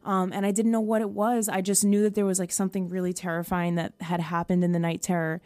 Um, 0.04 0.32
and 0.32 0.46
I 0.46 0.52
didn't 0.52 0.72
know 0.72 0.80
what 0.80 1.02
it 1.02 1.10
was. 1.10 1.48
I 1.48 1.60
just 1.60 1.84
knew 1.84 2.02
that 2.02 2.14
there 2.14 2.24
was 2.24 2.38
like 2.38 2.52
something 2.52 2.88
really 2.88 3.12
terrifying 3.12 3.74
that 3.74 3.94
had 4.00 4.20
happened 4.20 4.62
in 4.62 4.72
the 4.72 4.78
night 4.78 5.02
terror. 5.02 5.42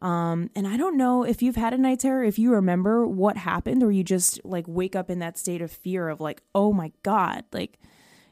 Um, 0.00 0.50
and 0.56 0.66
I 0.66 0.78
don't 0.78 0.96
know 0.96 1.24
if 1.24 1.42
you've 1.42 1.56
had 1.56 1.74
a 1.74 1.78
night 1.78 2.00
terror, 2.00 2.24
if 2.24 2.38
you 2.38 2.52
remember 2.52 3.06
what 3.06 3.36
happened, 3.36 3.82
or 3.82 3.92
you 3.92 4.02
just 4.02 4.42
like 4.44 4.64
wake 4.66 4.96
up 4.96 5.10
in 5.10 5.18
that 5.18 5.36
state 5.36 5.60
of 5.60 5.70
fear 5.70 6.08
of 6.08 6.20
like, 6.20 6.42
oh 6.54 6.72
my 6.72 6.92
God, 7.02 7.44
like 7.52 7.78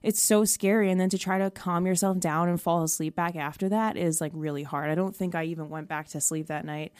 it's 0.02 0.20
so 0.20 0.44
scary. 0.44 0.90
And 0.90 1.00
then 1.00 1.08
to 1.10 1.18
try 1.18 1.38
to 1.38 1.50
calm 1.50 1.86
yourself 1.86 2.18
down 2.18 2.48
and 2.48 2.60
fall 2.60 2.82
asleep 2.82 3.14
back 3.14 3.36
after 3.36 3.68
that 3.68 3.96
is 3.96 4.20
like 4.20 4.32
really 4.34 4.62
hard. 4.62 4.90
I 4.90 4.94
don't 4.94 5.14
think 5.14 5.34
I 5.34 5.44
even 5.44 5.68
went 5.68 5.88
back 5.88 6.08
to 6.08 6.20
sleep 6.20 6.46
that 6.48 6.64
night. 6.64 6.92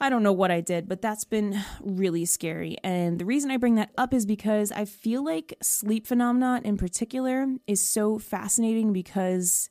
I 0.00 0.10
don't 0.10 0.22
know 0.22 0.32
what 0.32 0.50
I 0.50 0.60
did, 0.60 0.88
but 0.88 1.00
that's 1.00 1.24
been 1.24 1.58
really 1.80 2.24
scary. 2.24 2.76
And 2.82 3.18
the 3.18 3.24
reason 3.24 3.50
I 3.50 3.56
bring 3.56 3.76
that 3.76 3.90
up 3.96 4.12
is 4.12 4.26
because 4.26 4.72
I 4.72 4.84
feel 4.84 5.24
like 5.24 5.54
sleep 5.62 6.06
phenomena 6.06 6.60
in 6.64 6.76
particular 6.76 7.46
is 7.66 7.86
so 7.86 8.18
fascinating 8.18 8.92
because 8.92 9.70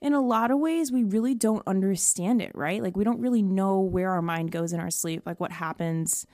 in 0.00 0.12
a 0.12 0.20
lot 0.20 0.50
of 0.50 0.58
ways 0.58 0.90
we 0.90 1.04
really 1.04 1.34
don't 1.34 1.62
understand 1.66 2.42
it, 2.42 2.50
right? 2.54 2.82
Like 2.82 2.96
we 2.96 3.04
don't 3.04 3.20
really 3.20 3.42
know 3.42 3.80
where 3.80 4.10
our 4.10 4.22
mind 4.22 4.50
goes 4.50 4.72
in 4.72 4.80
our 4.80 4.90
sleep, 4.90 5.22
like 5.24 5.38
what 5.38 5.52
happens. 5.52 6.26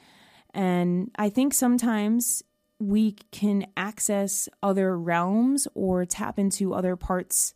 And 0.54 1.10
I 1.18 1.28
think 1.28 1.52
sometimes 1.52 2.42
we 2.78 3.12
can 3.32 3.66
access 3.76 4.48
other 4.62 4.98
realms 4.98 5.66
or 5.74 6.04
tap 6.04 6.38
into 6.38 6.74
other 6.74 6.96
parts 6.96 7.54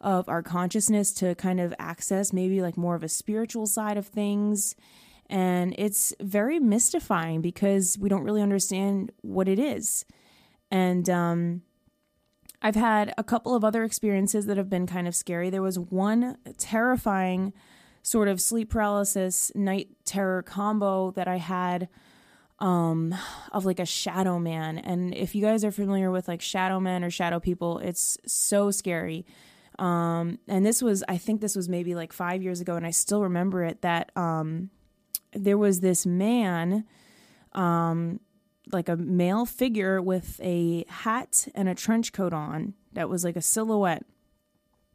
of 0.00 0.28
our 0.28 0.42
consciousness 0.42 1.12
to 1.12 1.34
kind 1.34 1.60
of 1.60 1.74
access 1.78 2.32
maybe 2.32 2.60
like 2.60 2.76
more 2.76 2.94
of 2.94 3.02
a 3.02 3.08
spiritual 3.08 3.66
side 3.66 3.96
of 3.96 4.06
things 4.06 4.74
and 5.32 5.74
it's 5.78 6.14
very 6.20 6.58
mystifying 6.60 7.40
because 7.40 7.96
we 7.98 8.10
don't 8.10 8.22
really 8.22 8.42
understand 8.42 9.10
what 9.22 9.48
it 9.48 9.58
is. 9.58 10.04
And 10.70 11.08
um, 11.08 11.62
I've 12.60 12.74
had 12.76 13.14
a 13.16 13.24
couple 13.24 13.54
of 13.54 13.64
other 13.64 13.82
experiences 13.82 14.44
that 14.44 14.58
have 14.58 14.68
been 14.68 14.86
kind 14.86 15.08
of 15.08 15.14
scary. 15.14 15.48
There 15.48 15.62
was 15.62 15.78
one 15.78 16.36
terrifying 16.58 17.54
sort 18.02 18.28
of 18.28 18.42
sleep 18.42 18.68
paralysis 18.68 19.50
night 19.54 19.88
terror 20.04 20.42
combo 20.42 21.12
that 21.12 21.28
I 21.28 21.38
had 21.38 21.88
um 22.62 23.14
of 23.52 23.64
like 23.66 23.80
a 23.80 23.84
shadow 23.86 24.38
man 24.38 24.78
and 24.78 25.14
if 25.14 25.34
you 25.34 25.42
guys 25.42 25.64
are 25.64 25.72
familiar 25.72 26.10
with 26.10 26.28
like 26.28 26.40
shadow 26.40 26.78
men 26.80 27.02
or 27.04 27.10
shadow 27.10 27.40
people 27.40 27.78
it's 27.80 28.16
so 28.26 28.70
scary 28.70 29.26
um 29.78 30.38
and 30.48 30.64
this 30.64 30.80
was 30.80 31.02
i 31.08 31.18
think 31.18 31.40
this 31.40 31.56
was 31.56 31.68
maybe 31.68 31.94
like 31.94 32.12
5 32.12 32.42
years 32.42 32.60
ago 32.60 32.76
and 32.76 32.86
I 32.86 32.90
still 32.90 33.22
remember 33.22 33.64
it 33.64 33.82
that 33.82 34.16
um 34.16 34.70
there 35.32 35.58
was 35.58 35.80
this 35.80 36.06
man, 36.06 36.84
um, 37.52 38.20
like 38.70 38.88
a 38.88 38.96
male 38.96 39.46
figure 39.46 40.00
with 40.00 40.40
a 40.42 40.84
hat 40.88 41.48
and 41.54 41.68
a 41.68 41.74
trench 41.74 42.12
coat 42.12 42.32
on 42.32 42.74
that 42.92 43.08
was 43.08 43.24
like 43.24 43.36
a 43.36 43.42
silhouette, 43.42 44.04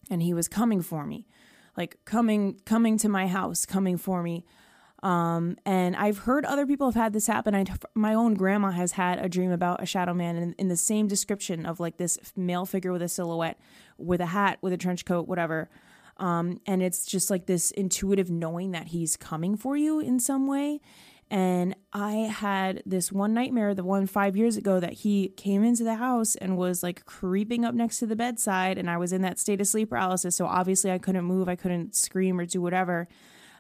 and 0.09 0.21
he 0.21 0.33
was 0.33 0.47
coming 0.47 0.81
for 0.81 1.05
me, 1.05 1.27
like 1.75 1.97
coming 2.05 2.59
coming 2.65 2.97
to 2.97 3.09
my 3.09 3.27
house, 3.27 3.65
coming 3.65 3.97
for 3.97 4.24
me. 4.24 4.45
Um, 5.04 5.58
and 5.66 5.96
I've 5.96 6.20
heard 6.20 6.44
other 6.46 6.66
people 6.66 6.88
have 6.88 6.96
had 6.96 7.13
this 7.13 7.27
happen. 7.27 7.54
I, 7.54 7.66
my 7.94 8.13
own 8.13 8.34
grandma 8.34 8.72
has 8.72 8.94
had 8.94 9.20
a 9.20 9.30
dream 9.30 9.51
about 9.51 9.82
a 9.82 9.86
shadow 9.86 10.13
man 10.13 10.38
in, 10.38 10.56
in 10.58 10.68
the 10.70 10.77
same 10.77 11.08
description 11.08 11.66
of 11.66 11.80
like 11.80 11.98
this 11.98 12.18
male 12.36 12.66
figure 12.66 12.92
with 12.92 13.04
a 13.04 13.08
silhouette, 13.08 13.60
with 13.98 14.22
a 14.22 14.25
hat, 14.27 14.58
with 14.62 14.74
a 14.74 14.77
trench 14.77 15.06
coat, 15.06 15.27
whatever. 15.27 15.70
Um, 16.18 16.62
and 16.66 16.82
it's 16.82 17.06
just 17.06 17.30
like 17.30 17.46
this 17.46 17.70
intuitive 17.72 18.32
knowing 18.32 18.72
that 18.72 18.88
he's 18.88 19.16
coming 19.18 19.56
for 19.56 19.77
you 19.77 20.00
in 20.00 20.20
some 20.20 20.48
way. 20.48 20.82
And 21.30 21.75
I 21.91 22.13
had 22.13 22.82
this 22.86 23.12
one 23.12 23.34
nightmare, 23.34 23.76
the 23.76 23.84
one 23.84 24.08
five 24.08 24.38
years 24.38 24.56
ago, 24.56 24.80
that 24.80 24.93
he 24.93 25.28
came 25.30 25.63
into 25.63 25.84
the 25.84 25.95
house 25.95 26.36
and 26.36 26.58
was 26.58 26.82
like 26.82 27.06
creeping 27.06 27.65
up 27.65 27.76
next 27.76 28.00
to 28.00 28.06
the 28.08 28.15
bedside. 28.15 28.78
And 28.78 28.89
I 28.89 28.98
was 28.98 29.12
in 29.12 29.21
that 29.24 29.38
state 29.38 29.60
of 29.60 29.67
sleep 29.67 29.89
paralysis. 29.89 30.38
So 30.38 30.45
obviously 30.45 30.89
I 30.89 30.98
couldn't 30.98 31.26
move, 31.26 31.50
I 31.50 31.56
couldn't 31.56 31.95
scream 31.95 32.39
or 32.39 32.45
do 32.45 32.62
whatever. 32.62 33.08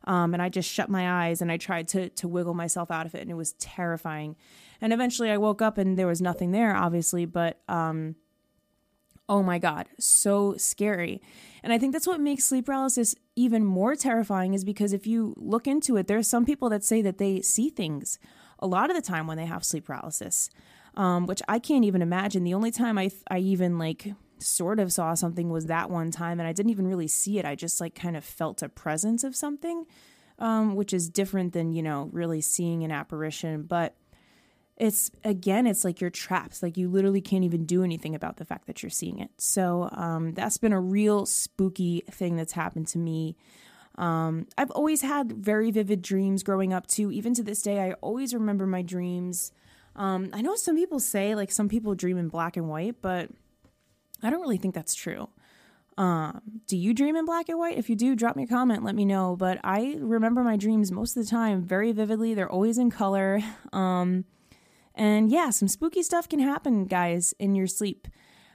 Um, 0.07 0.33
and 0.33 0.41
I 0.41 0.47
just 0.47 0.71
shut 0.71 0.89
my 0.89 1.25
eyes 1.25 1.41
and 1.41 1.51
I 1.51 1.57
tried 1.57 1.89
to, 1.89 2.09
to 2.09 2.27
wiggle 2.27 2.53
myself 2.53 2.89
out 2.89 3.05
of 3.05 3.13
it. 3.13 3.21
And 3.21 3.29
it 3.29 3.35
was 3.35 3.51
terrifying. 3.53 4.37
And 4.79 4.93
eventually 4.93 5.29
I 5.29 5.37
woke 5.37 5.61
up 5.61 5.77
and 5.77 5.97
there 5.97 6.07
was 6.07 6.21
nothing 6.21 6.51
there, 6.51 6.75
obviously. 6.75 7.25
But 7.25 7.59
um, 7.67 8.15
oh 9.27 9.43
my 9.43 9.59
God, 9.59 9.87
so 9.99 10.55
scary. 10.57 11.21
And 11.61 11.73
I 11.73 11.77
think 11.77 11.91
that's 11.91 12.07
what 12.07 12.21
makes 12.21 12.45
sleep 12.45 12.67
paralysis 12.67 13.15
even 13.35 13.65
more 13.65 13.95
terrifying 13.95 14.53
is 14.53 14.63
because 14.63 14.93
if 14.93 15.05
you 15.05 15.33
look 15.37 15.67
into 15.67 15.97
it, 15.97 16.07
there 16.07 16.17
are 16.17 16.23
some 16.23 16.45
people 16.45 16.69
that 16.69 16.85
say 16.85 17.01
that 17.01 17.17
they 17.17 17.41
see 17.41 17.69
things 17.69 18.17
a 18.59 18.67
lot 18.67 18.89
of 18.89 18.95
the 18.95 19.01
time 19.01 19.27
when 19.27 19.37
they 19.37 19.45
have 19.45 19.63
sleep 19.63 19.85
paralysis, 19.85 20.49
um, 20.95 21.27
which 21.27 21.41
I 21.49 21.59
can't 21.59 21.83
even 21.83 22.01
imagine. 22.01 22.45
The 22.45 22.53
only 22.53 22.71
time 22.71 22.97
I, 22.97 23.11
I 23.29 23.39
even 23.39 23.77
like 23.77 24.13
sort 24.39 24.79
of 24.79 24.91
saw 24.91 25.13
something 25.13 25.49
was 25.49 25.65
that 25.65 25.89
one 25.89 26.11
time, 26.11 26.39
and 26.39 26.47
I 26.47 26.53
didn't 26.53 26.71
even 26.71 26.87
really 26.87 27.07
see 27.07 27.39
it. 27.39 27.45
I 27.45 27.55
just 27.55 27.81
like 27.81 27.95
kind 27.95 28.17
of 28.17 28.23
felt 28.23 28.61
a 28.61 28.69
presence 28.69 29.23
of 29.23 29.35
something, 29.35 29.85
um, 30.39 30.75
which 30.75 30.93
is 30.93 31.09
different 31.09 31.53
than, 31.53 31.73
you 31.73 31.83
know, 31.83 32.09
really 32.11 32.41
seeing 32.41 32.83
an 32.83 32.91
apparition. 32.91 33.63
But 33.63 33.95
it's 34.77 35.09
again 35.23 35.65
it's 35.65 35.83
like 35.83 35.99
you're 35.99 36.09
trapped. 36.09 36.61
Like 36.61 36.77
you 36.77 36.87
literally 36.87 37.21
can't 37.21 37.43
even 37.43 37.65
do 37.65 37.83
anything 37.83 38.15
about 38.15 38.37
the 38.37 38.45
fact 38.45 38.67
that 38.67 38.83
you're 38.83 38.89
seeing 38.89 39.19
it. 39.19 39.31
So 39.37 39.89
um, 39.91 40.33
that's 40.33 40.57
been 40.57 40.73
a 40.73 40.79
real 40.79 41.25
spooky 41.25 42.03
thing 42.11 42.35
that's 42.35 42.53
happened 42.53 42.87
to 42.89 42.97
me. 42.97 43.35
Um, 43.95 44.45
i've 44.59 44.69
always 44.71 45.01
had 45.01 45.31
very 45.31 45.71
vivid 45.71 46.03
dreams 46.03 46.43
growing 46.43 46.71
up 46.71 46.85
too. 46.85 47.11
Even 47.11 47.33
to 47.33 47.43
this 47.43 47.63
day 47.63 47.79
i 47.79 47.93
always 47.93 48.33
remember 48.33 48.67
my 48.67 48.83
dreams. 48.83 49.51
Um, 49.95 50.29
i 50.33 50.41
know 50.41 50.55
some 50.55 50.75
people 50.75 50.99
say 50.99 51.33
like 51.33 51.51
some 51.51 51.67
people 51.67 51.95
dream 51.95 52.19
in 52.19 52.27
black 52.27 52.55
and 52.57 52.69
white 52.69 53.01
but 53.01 53.31
i 54.23 54.29
don't 54.29 54.41
really 54.41 54.57
think 54.57 54.75
that's 54.75 54.95
true 54.95 55.29
um, 55.97 56.41
do 56.67 56.77
you 56.77 56.93
dream 56.93 57.15
in 57.15 57.25
black 57.25 57.49
and 57.49 57.57
white? 57.57 57.77
If 57.77 57.89
you 57.89 57.95
do, 57.95 58.15
drop 58.15 58.35
me 58.35 58.43
a 58.43 58.47
comment, 58.47 58.83
let 58.83 58.93
me 58.93 59.03
know. 59.03 59.35
But 59.35 59.59
I 59.63 59.97
remember 59.99 60.43
my 60.43 60.55
dreams 60.55 60.91
most 60.91 61.17
of 61.17 61.25
the 61.25 61.29
time 61.29 61.63
very 61.63 61.91
vividly. 61.91 62.33
They're 62.33 62.51
always 62.51 62.77
in 62.77 62.91
color. 62.91 63.41
Um, 63.73 64.25
and 64.93 65.31
yeah, 65.31 65.49
some 65.49 65.67
spooky 65.67 66.03
stuff 66.03 66.29
can 66.29 66.39
happen, 66.39 66.85
guys, 66.85 67.33
in 67.39 67.55
your 67.55 67.67
sleep. 67.67 68.07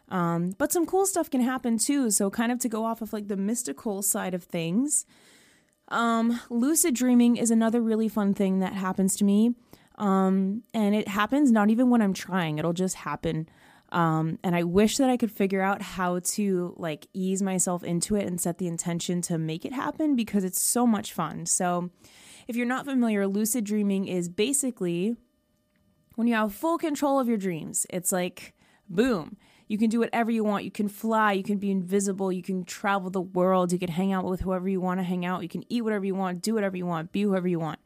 Um, 0.09 0.55
but 0.59 0.72
some 0.72 0.87
cool 0.87 1.07
stuff 1.07 1.31
can 1.31 1.40
happen 1.40 1.79
too. 1.79 2.11
So, 2.11 2.31
kind 2.31 2.53
of 2.53 2.59
to 2.61 2.68
go 2.68 2.85
off 2.85 3.03
of 3.03 3.12
like 3.12 3.29
the 3.29 3.37
mystical 3.37 4.03
side 4.03 4.35
of 4.35 4.44
things, 4.44 5.07
um, 5.88 6.40
lucid 6.51 6.94
dreaming 6.94 7.37
is 7.37 7.51
another 7.51 7.81
really 7.81 8.09
fun 8.09 8.35
thing 8.35 8.61
that 8.61 8.75
happens 8.75 9.16
to 9.16 9.25
me. 9.25 9.55
Um, 9.98 10.62
and 10.75 10.94
it 10.94 11.09
happens 11.09 11.51
not 11.51 11.70
even 11.70 11.90
when 11.90 12.03
I'm 12.03 12.14
trying, 12.14 12.59
it'll 12.59 12.72
just 12.72 12.96
happen. 12.96 13.48
Um, 13.92 14.38
and 14.42 14.57
I 14.57 14.64
wish 14.64 14.96
that 14.96 15.11
I 15.11 15.16
could 15.16 15.31
figure 15.31 15.62
out 15.62 15.83
how 15.83 16.20
to 16.20 16.74
like 16.78 17.07
ease 17.12 17.42
myself 17.42 17.85
into 17.85 18.16
it 18.16 18.26
and 18.26 18.40
set 18.40 18.59
the 18.59 18.66
intention 18.66 19.20
to 19.22 19.38
make 19.38 19.64
it 19.64 19.72
happen 19.72 20.16
because 20.16 20.44
it's 20.44 20.61
so 20.61 20.87
much 20.87 21.12
fun. 21.12 21.46
So, 21.46 21.90
if 22.48 22.57
you're 22.57 22.66
not 22.66 22.87
familiar, 22.87 23.26
lucid 23.26 23.64
dreaming 23.64 24.09
is 24.09 24.28
basically 24.28 25.16
when 26.16 26.26
you 26.26 26.35
have 26.35 26.52
full 26.52 26.78
control 26.78 27.20
of 27.20 27.28
your 27.28 27.37
dreams, 27.37 27.87
it's 27.88 28.12
like, 28.12 28.55
boom, 28.88 29.37
you 29.68 29.78
can 29.78 29.88
do 29.88 30.00
whatever 30.00 30.31
you 30.31 30.44
want. 30.44 30.64
You 30.64 30.70
can 30.70 30.88
fly, 30.88 31.33
you 31.33 31.42
can 31.42 31.59
be 31.59 31.70
invisible, 31.70 32.33
you 32.33 32.42
can 32.42 32.64
travel 32.64 33.11
the 33.11 33.20
world, 33.20 33.72
you 33.72 33.78
can 33.78 33.90
hang 33.90 34.12
out 34.12 34.24
with 34.24 34.40
whoever 34.40 34.68
you 34.68 34.81
want 34.81 35.00
to 35.00 35.05
hang 35.05 35.24
out, 35.24 35.42
you 35.42 35.48
can 35.48 35.64
eat 35.72 35.83
whatever 35.83 36.05
you 36.05 36.14
want, 36.14 36.42
do 36.42 36.55
whatever 36.55 36.76
you 36.76 36.87
want, 36.87 37.12
be 37.12 37.22
whoever 37.22 37.48
you 37.48 37.59
want. 37.59 37.78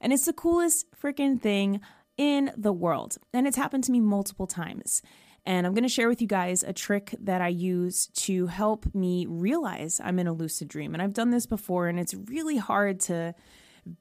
And 0.00 0.12
it's 0.12 0.26
the 0.26 0.32
coolest 0.32 0.86
freaking 1.00 1.40
thing 1.40 1.80
in 2.16 2.50
the 2.56 2.72
world. 2.72 3.18
And 3.32 3.46
it's 3.46 3.56
happened 3.56 3.84
to 3.84 3.92
me 3.92 4.00
multiple 4.00 4.46
times. 4.46 5.02
And 5.48 5.66
I'm 5.66 5.72
going 5.72 5.82
to 5.82 5.88
share 5.88 6.08
with 6.08 6.20
you 6.20 6.28
guys 6.28 6.62
a 6.62 6.74
trick 6.74 7.14
that 7.20 7.40
I 7.40 7.48
use 7.48 8.08
to 8.08 8.48
help 8.48 8.94
me 8.94 9.24
realize 9.26 9.98
I'm 9.98 10.18
in 10.18 10.26
a 10.26 10.32
lucid 10.34 10.68
dream. 10.68 10.92
And 10.92 11.02
I've 11.02 11.14
done 11.14 11.30
this 11.30 11.46
before, 11.46 11.88
and 11.88 11.98
it's 11.98 12.12
really 12.12 12.58
hard 12.58 13.00
to 13.00 13.34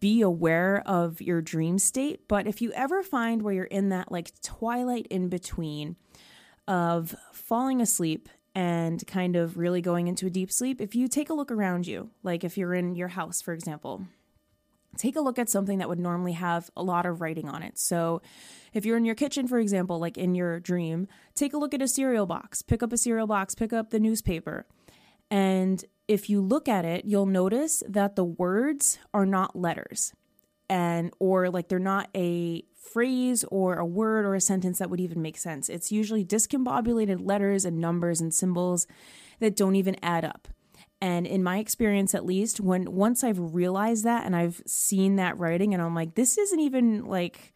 be 0.02 0.22
aware 0.22 0.84
of 0.86 1.22
your 1.22 1.42
dream 1.42 1.80
state. 1.80 2.28
But 2.28 2.48
if 2.48 2.62
you 2.62 2.74
ever 2.74 3.02
find 3.02 3.42
where 3.42 3.54
you're 3.54 3.64
in 3.64 3.88
that 3.90 4.12
like 4.12 4.34
twilight 4.42 5.08
in 5.10 5.30
between 5.30 5.96
of 6.68 7.16
falling 7.32 7.80
asleep 7.80 8.28
and 8.54 9.08
kind 9.08 9.38
of 9.38 9.56
really 9.56 9.80
going 9.80 10.10
into 10.10 10.28
a 10.28 10.30
deep 10.30 10.52
sleep, 10.52 10.82
if 10.82 10.96
you 10.96 11.08
take 11.08 11.30
a 11.30 11.34
look 11.34 11.50
around 11.50 11.88
you, 11.88 12.10
like 12.24 12.44
if 12.44 12.58
you're 12.58 12.74
in 12.74 12.94
your 12.94 13.08
house, 13.08 13.42
for 13.42 13.54
example, 13.54 14.06
take 14.98 15.16
a 15.16 15.22
look 15.22 15.40
at 15.40 15.50
something 15.50 15.78
that 15.80 15.90
would 15.90 16.00
normally 16.00 16.34
have 16.34 16.70
a 16.76 16.84
lot 16.84 17.06
of 17.06 17.22
writing 17.22 17.48
on 17.50 17.64
it. 17.64 17.78
So, 17.78 18.22
if 18.74 18.86
you're 18.86 18.98
in 18.98 19.06
your 19.06 19.16
kitchen, 19.16 19.48
for 19.48 19.60
example, 19.60 20.00
like 20.00 20.18
in 20.18 20.36
your 20.36 20.60
dream, 20.60 21.08
take 21.36 21.54
a 21.54 21.58
look 21.58 21.74
at 21.74 21.82
a 21.82 21.88
cereal 21.88 22.26
box, 22.26 22.62
pick 22.62 22.84
up 22.84 22.94
a 22.94 22.98
cereal 22.98 23.28
box, 23.28 23.56
pick 23.56 23.74
up 23.74 23.90
the 23.90 24.00
newspaper, 24.00 24.66
and 25.32 25.84
if 26.08 26.30
you 26.30 26.42
look 26.42 26.68
at 26.70 26.86
it, 26.86 27.06
you'll 27.06 27.26
notice 27.26 27.84
that 27.88 28.16
the 28.16 28.24
words 28.24 28.98
are 29.14 29.26
not 29.26 29.56
letters. 29.56 30.14
and 30.70 31.14
or 31.20 31.50
like 31.50 31.70
they're 31.70 31.80
not 31.80 32.10
a 32.16 32.62
phrase 32.76 33.46
or 33.52 33.78
a 33.78 33.86
word 33.86 34.26
or 34.26 34.36
a 34.36 34.42
sentence 34.42 34.80
that 34.80 34.90
would 34.90 35.00
even 35.00 35.22
make 35.22 35.38
sense. 35.38 35.70
It's 35.70 35.92
usually 35.92 36.26
discombobulated 36.26 37.26
letters 37.26 37.66
and 37.66 37.80
numbers 37.80 38.20
and 38.22 38.34
symbols 38.34 38.88
that 39.40 39.56
don't 39.56 39.76
even 39.76 39.96
add 40.04 40.26
up. 40.26 40.48
And 41.00 41.28
in 41.28 41.44
my 41.44 41.60
experience 41.60 42.16
at 42.16 42.26
least, 42.26 42.60
when 42.60 42.92
once 42.92 43.24
I've 43.24 43.40
realized 43.40 44.04
that 44.06 44.26
and 44.26 44.36
I've 44.36 44.62
seen 44.66 45.18
that 45.18 45.38
writing 45.38 45.74
and 45.74 45.84
I'm 45.84 45.94
like 45.94 46.16
this 46.16 46.38
isn't 46.38 46.60
even 46.60 47.06
like 47.06 47.54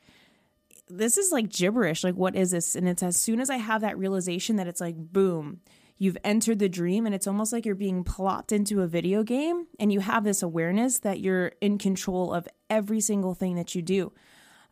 this 0.88 1.18
is 1.18 1.32
like 1.32 1.50
gibberish. 1.50 2.04
Like 2.04 2.16
what 2.16 2.36
is 2.36 2.52
this? 2.52 2.76
And 2.76 2.88
it's 2.88 3.02
as 3.02 3.18
soon 3.18 3.40
as 3.40 3.50
I 3.50 3.58
have 3.58 3.82
that 3.82 3.98
realization 3.98 4.58
that 4.58 4.68
it's 4.68 4.82
like 4.82 4.96
boom, 4.96 5.62
you've 5.98 6.18
entered 6.24 6.60
the 6.60 6.70
dream 6.70 7.06
and 7.06 7.16
it's 7.16 7.28
almost 7.28 7.54
like 7.54 7.66
you're 7.66 7.76
being 7.76 8.04
plopped 8.04 8.52
into 8.52 8.82
a 8.82 8.88
video 8.88 9.24
game 9.24 9.68
and 9.80 9.92
you 9.92 10.00
have 10.02 10.24
this 10.24 10.44
awareness 10.44 11.00
that 11.00 11.20
you're 11.20 11.54
in 11.62 11.78
control 11.78 12.34
of 12.34 12.48
every 12.70 13.00
single 13.00 13.34
thing 13.34 13.56
that 13.56 13.74
you 13.74 13.82
do. 13.82 14.12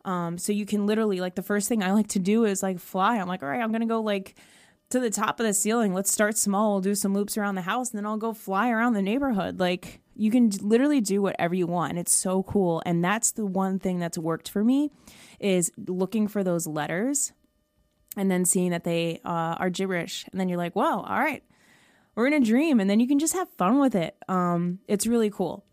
Um, 0.05 0.37
so 0.37 0.51
you 0.51 0.65
can 0.65 0.85
literally 0.85 1.19
like 1.19 1.35
the 1.35 1.43
first 1.43 1.67
thing 1.69 1.83
I 1.83 1.91
like 1.91 2.07
to 2.09 2.19
do 2.19 2.45
is 2.45 2.63
like 2.63 2.79
fly. 2.79 3.17
I'm 3.17 3.27
like, 3.27 3.43
all 3.43 3.49
right, 3.49 3.61
I'm 3.61 3.71
gonna 3.71 3.85
go 3.85 4.01
like 4.01 4.35
to 4.89 4.99
the 4.99 5.09
top 5.09 5.39
of 5.39 5.45
the 5.45 5.53
ceiling. 5.53 5.93
Let's 5.93 6.11
start 6.11 6.37
small. 6.37 6.71
We'll 6.73 6.81
do 6.81 6.95
some 6.95 7.13
loops 7.13 7.37
around 7.37 7.55
the 7.55 7.61
house, 7.61 7.91
and 7.91 7.97
then 7.97 8.05
I'll 8.05 8.17
go 8.17 8.33
fly 8.33 8.69
around 8.69 8.93
the 8.93 9.01
neighborhood. 9.01 9.59
Like 9.59 10.01
you 10.15 10.31
can 10.31 10.49
literally 10.61 10.99
do 10.99 11.21
whatever 11.21 11.55
you 11.55 11.65
want. 11.65 11.97
It's 11.97 12.13
so 12.13 12.43
cool. 12.43 12.81
And 12.85 13.03
that's 13.03 13.31
the 13.31 13.45
one 13.45 13.79
thing 13.79 13.99
that's 13.99 14.17
worked 14.17 14.49
for 14.49 14.63
me 14.65 14.91
is 15.39 15.71
looking 15.87 16.27
for 16.27 16.43
those 16.43 16.67
letters 16.67 17.31
and 18.17 18.29
then 18.29 18.43
seeing 18.43 18.71
that 18.71 18.83
they 18.83 19.21
uh, 19.23 19.55
are 19.57 19.69
gibberish. 19.69 20.25
And 20.31 20.39
then 20.39 20.49
you're 20.49 20.57
like, 20.57 20.73
whoa, 20.73 21.03
all 21.03 21.19
right, 21.19 21.41
we're 22.15 22.27
in 22.27 22.33
a 22.33 22.41
dream. 22.41 22.81
And 22.81 22.89
then 22.89 22.99
you 22.99 23.07
can 23.07 23.17
just 23.17 23.33
have 23.33 23.49
fun 23.57 23.79
with 23.79 23.95
it. 23.95 24.17
Um, 24.27 24.79
it's 24.89 25.07
really 25.07 25.29
cool. 25.29 25.65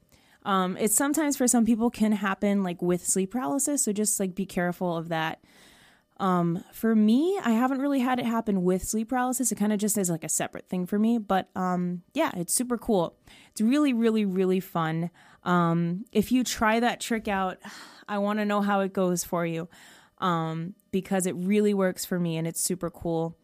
Um, 0.44 0.76
it 0.76 0.92
sometimes 0.92 1.36
for 1.36 1.48
some 1.48 1.64
people 1.64 1.90
can 1.90 2.12
happen 2.12 2.62
like 2.62 2.80
with 2.80 3.04
sleep 3.04 3.32
paralysis. 3.32 3.82
So 3.82 3.92
just 3.92 4.20
like 4.20 4.36
be 4.36 4.46
careful 4.46 4.96
of 4.96 5.08
that. 5.08 5.40
Um, 6.18 6.64
for 6.72 6.94
me, 6.94 7.38
I 7.44 7.50
haven't 7.50 7.80
really 7.80 8.00
had 8.00 8.18
it 8.18 8.26
happen 8.26 8.62
with 8.62 8.84
sleep 8.84 9.10
paralysis. 9.10 9.52
It 9.52 9.56
kind 9.56 9.72
of 9.72 9.78
just 9.78 9.98
is 9.98 10.08
like 10.08 10.24
a 10.24 10.28
separate 10.28 10.68
thing 10.68 10.86
for 10.86 10.98
me. 10.98 11.18
But 11.18 11.48
um, 11.54 12.02
yeah, 12.14 12.30
it's 12.36 12.54
super 12.54 12.78
cool. 12.78 13.16
It's 13.50 13.60
really, 13.60 13.92
really, 13.92 14.24
really 14.24 14.60
fun. 14.60 15.10
Um, 15.44 16.04
if 16.12 16.32
you 16.32 16.42
try 16.42 16.80
that 16.80 17.00
trick 17.00 17.28
out, 17.28 17.58
I 18.08 18.18
want 18.18 18.38
to 18.38 18.44
know 18.44 18.62
how 18.62 18.80
it 18.80 18.92
goes 18.92 19.24
for 19.24 19.44
you 19.44 19.68
um, 20.18 20.74
because 20.90 21.26
it 21.26 21.34
really 21.36 21.74
works 21.74 22.04
for 22.04 22.18
me 22.18 22.36
and 22.36 22.46
it's 22.46 22.60
super 22.60 22.90
cool 22.90 23.36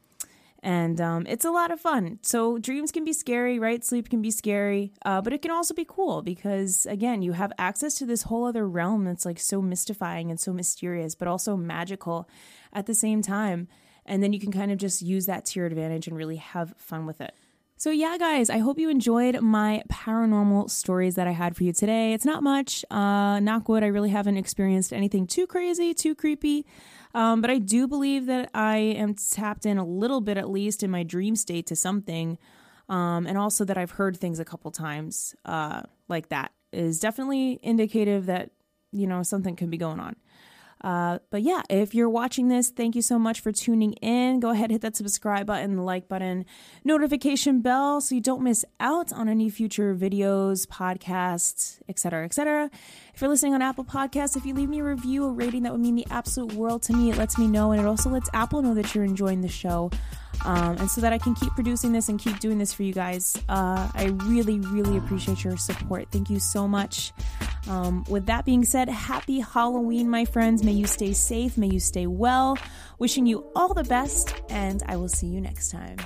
and 0.63 1.01
um, 1.01 1.27
it's 1.27 1.45
a 1.45 1.51
lot 1.51 1.73
of 1.73 1.81
fun. 1.81 2.21
So 2.23 2.57
dreams 2.57 2.93
can 2.93 3.05
be 3.05 3.13
scary, 3.13 3.59
right? 3.59 3.85
Sleep 3.85 4.09
can 4.09 4.23
be 4.23 4.31
scary, 4.31 4.93
uh, 5.05 5.21
but 5.21 5.33
it 5.33 5.43
can 5.43 5.51
also 5.51 5.75
be 5.75 5.85
cool 5.85 6.23
because 6.23 6.87
again, 6.87 7.21
you 7.21 7.33
have 7.33 7.53
access 7.59 7.95
to 7.97 8.07
this 8.07 8.23
whole 8.23 8.45
other 8.45 8.69
realm 8.69 9.05
that's 9.05 9.27
like 9.27 9.41
so 9.41 9.61
mystifying 9.61 10.31
and 10.31 10.39
so 10.39 10.53
mysterious, 10.53 11.17
but 11.17 11.27
also 11.27 11.57
magical 11.57 12.29
at 12.73 12.87
the 12.87 12.95
same 12.95 13.23
time. 13.23 13.69
And 14.05 14.23
then 14.23 14.33
you 14.33 14.41
can 14.41 14.51
kind 14.51 14.73
of 14.73 14.79
just 14.79 15.03
use 15.03 15.27
that 15.27 15.45
to 15.47 15.61
your 15.61 15.67
advantage 15.67 16.09
and 16.09 16.17
really 16.17 16.37
have 16.37 16.75
fun 16.77 17.07
with 17.07 17.21
it. 17.21 17.35
So, 17.77 17.91
yeah, 17.91 18.17
guys, 18.17 18.49
I 18.49 18.59
hope 18.59 18.79
you 18.79 18.89
enjoyed 18.89 19.41
my 19.41 19.83
paranormal 19.91 20.71
stories 20.71 21.17
that 21.17 21.27
I 21.27 21.33
had 21.33 21.57
for 21.57 21.65
you 21.65 21.73
today. 21.73 22.13
It's 22.13 22.25
not 22.25 22.43
much. 22.43 22.85
Uh, 22.93 23.41
knock 23.41 23.69
wood, 23.69 23.83
I 23.83 23.89
really 23.89 24.11
haven't 24.11 24.37
experienced 24.37 24.93
anything 24.93 25.27
too 25.27 25.49
crazy, 25.49 25.93
too 25.93 26.15
creepy. 26.15 26.65
Um, 27.13 27.41
but 27.41 27.51
I 27.51 27.59
do 27.59 27.89
believe 27.89 28.27
that 28.27 28.51
I 28.55 28.77
am 28.77 29.15
tapped 29.15 29.67
in 29.67 29.79
a 29.79 29.85
little 29.85 30.21
bit, 30.21 30.39
at 30.39 30.49
least 30.49 30.85
in 30.85 30.93
my 30.93 31.03
dream 31.03 31.35
state, 31.35 31.67
to 31.67 31.77
something. 31.77 32.39
Um, 32.89 33.27
and 33.27 33.37
also 33.37 33.65
that 33.65 33.77
I've 33.77 33.93
heard 33.93 34.17
things 34.17 34.39
a 34.39 34.45
couple 34.45 34.71
times 34.71 35.35
uh, 35.45 35.83
like 36.09 36.29
that 36.29 36.53
is 36.73 37.01
definitely 37.01 37.59
indicative 37.63 38.27
that, 38.27 38.51
you 38.93 39.09
know, 39.09 39.25
something 39.25 39.57
could 39.57 39.71
be 39.71 39.77
going 39.77 39.99
on. 39.99 40.15
Uh, 40.83 41.19
but 41.31 41.43
yeah, 41.43 41.63
if 41.71 41.95
you're 41.95 42.09
watching 42.09 42.49
this, 42.49 42.71
thank 42.71 42.97
you 42.97 43.03
so 43.03 43.19
much 43.19 43.41
for 43.41 43.53
tuning 43.53 43.93
in. 43.95 44.41
Go 44.41 44.51
ahead, 44.51 44.71
hit 44.71 44.81
that 44.81 44.97
subscribe 44.97 45.47
button, 45.47 45.77
the 45.77 45.83
like 45.83 46.09
button, 46.09 46.45
notification 46.85 47.61
bell 47.61 48.01
so 48.01 48.15
you 48.15 48.21
don't 48.21 48.43
miss 48.43 48.65
out 48.81 49.13
on 49.13 49.29
any 49.29 49.49
future 49.49 49.95
videos, 49.95 50.67
podcasts, 50.67 51.79
etc., 51.89 52.25
etc. 52.25 52.71
If 53.15 53.21
you're 53.21 53.31
listening 53.31 53.55
on 53.55 53.63
Apple 53.63 53.85
Podcasts, 53.85 54.37
if 54.37 54.45
you 54.45 54.55
leave 54.55 54.69
me 54.69 54.81
a 54.81 54.85
review, 54.85 55.25
a 55.25 55.31
rating, 55.31 55.63
that 55.63 55.73
would 55.73 55.81
mean 55.81 55.95
the 55.95 56.07
absolute 56.11 56.55
world 56.55 56.83
to 56.85 56.93
me. 56.93 57.11
It 57.11 57.17
lets 57.17 57.39
me 57.39 57.47
know, 57.47 57.73
and 57.73 57.81
it 57.81 57.87
also 57.87 58.11
lets 58.11 58.29
Apple 58.33 58.63
know 58.63 58.75
that 58.75 58.95
you're 58.95 59.05
enjoying 59.05 59.41
the 59.41 59.49
show. 59.49 59.91
Um, 60.45 60.77
and 60.79 60.91
so 60.91 61.01
that 61.01 61.13
I 61.13 61.19
can 61.19 61.35
keep 61.35 61.53
producing 61.55 61.93
this 61.93 62.09
and 62.09 62.19
keep 62.19 62.41
doing 62.41 62.59
this 62.59 62.73
for 62.73 62.83
you 62.83 62.93
guys. 62.93 63.37
Uh, 63.49 63.89
I 63.95 64.15
really, 64.25 64.59
really 64.61 64.97
appreciate 64.97 65.45
your 65.45 65.57
support. 65.57 66.09
Thank 66.11 66.31
you 66.31 66.41
so 66.41 66.67
much. 66.67 67.13
Um, 67.69 68.05
with 68.09 68.27
that 68.27 68.45
being 68.45 68.65
said, 68.65 68.89
happy 68.89 69.41
Halloween, 69.41 70.09
my 70.09 70.25
friends. 70.25 70.63
May 70.65 70.73
you 70.73 70.87
stay 70.87 71.13
safe, 71.13 71.57
may 71.57 71.69
you 71.69 71.81
stay 71.81 72.07
well. 72.07 72.59
Wishing 72.99 73.27
you 73.27 73.47
all 73.55 73.75
the 73.75 73.85
best, 73.85 74.35
and 74.49 74.83
I 74.87 74.97
will 74.97 75.09
see 75.09 75.27
you 75.27 75.41
next 75.41 75.71
time. 75.71 75.97